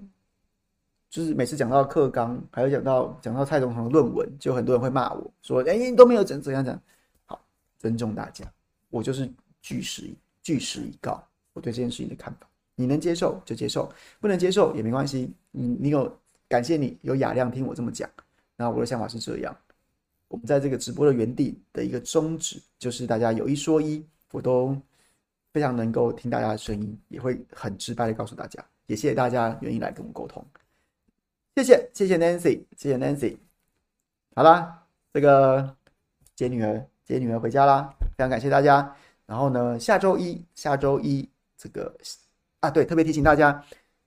[1.10, 6.80] 就是每次讲到课纲，还有讲到讲到蔡总统的论文，就很多人会骂我说：“哎、欸，你都没有怎怎样讲。”
[7.26, 7.38] 好，
[7.78, 8.50] 尊重大家，
[8.88, 9.30] 我就是
[9.60, 10.08] 据实
[10.40, 11.22] 据实以告，
[11.52, 12.46] 我对这件事情的看法。
[12.74, 15.30] 你能接受就接受，不能接受也没关系。
[15.50, 16.10] 你你有
[16.52, 18.06] 感谢你有雅量听我这么讲。
[18.56, 19.56] 那我的想法是这样，
[20.28, 24.76] 我们在这个直播的原地的一个宗旨，就是大家有一说一，我都
[25.54, 30.44] 非常能够听大家的声音，也会很直白的告诉大家，也谢谢大家愿意来跟我沟通，
[31.56, 33.38] 谢谢谢谢 Nancy，谢谢 Nancy，
[34.34, 34.84] 好啦，
[35.14, 35.74] 这个
[36.34, 38.94] 接女儿接女儿回家啦，非常感谢大家。
[39.24, 41.26] 然后呢，下周一下周一
[41.56, 41.96] 这个
[42.60, 43.64] 啊，对，特别提醒大家，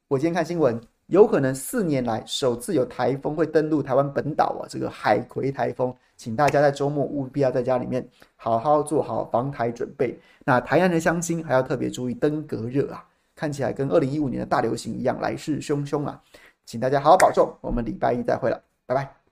[0.07, 0.79] 我今天看新闻。
[1.07, 4.65] 有可能四年来首次有台风会登陆台湾本岛啊！
[4.67, 10.19] 这个海葵台风，请大家在周末务必要在家里面好好做好防台准备。
[10.43, 16.19] 那台南的乡亲还要特别注意登革热啊，看起来跟二零一五年的大流行一样，来势汹汹啊！
[16.65, 19.24] 请大家好好保重，我们礼拜一再会了，拜拜。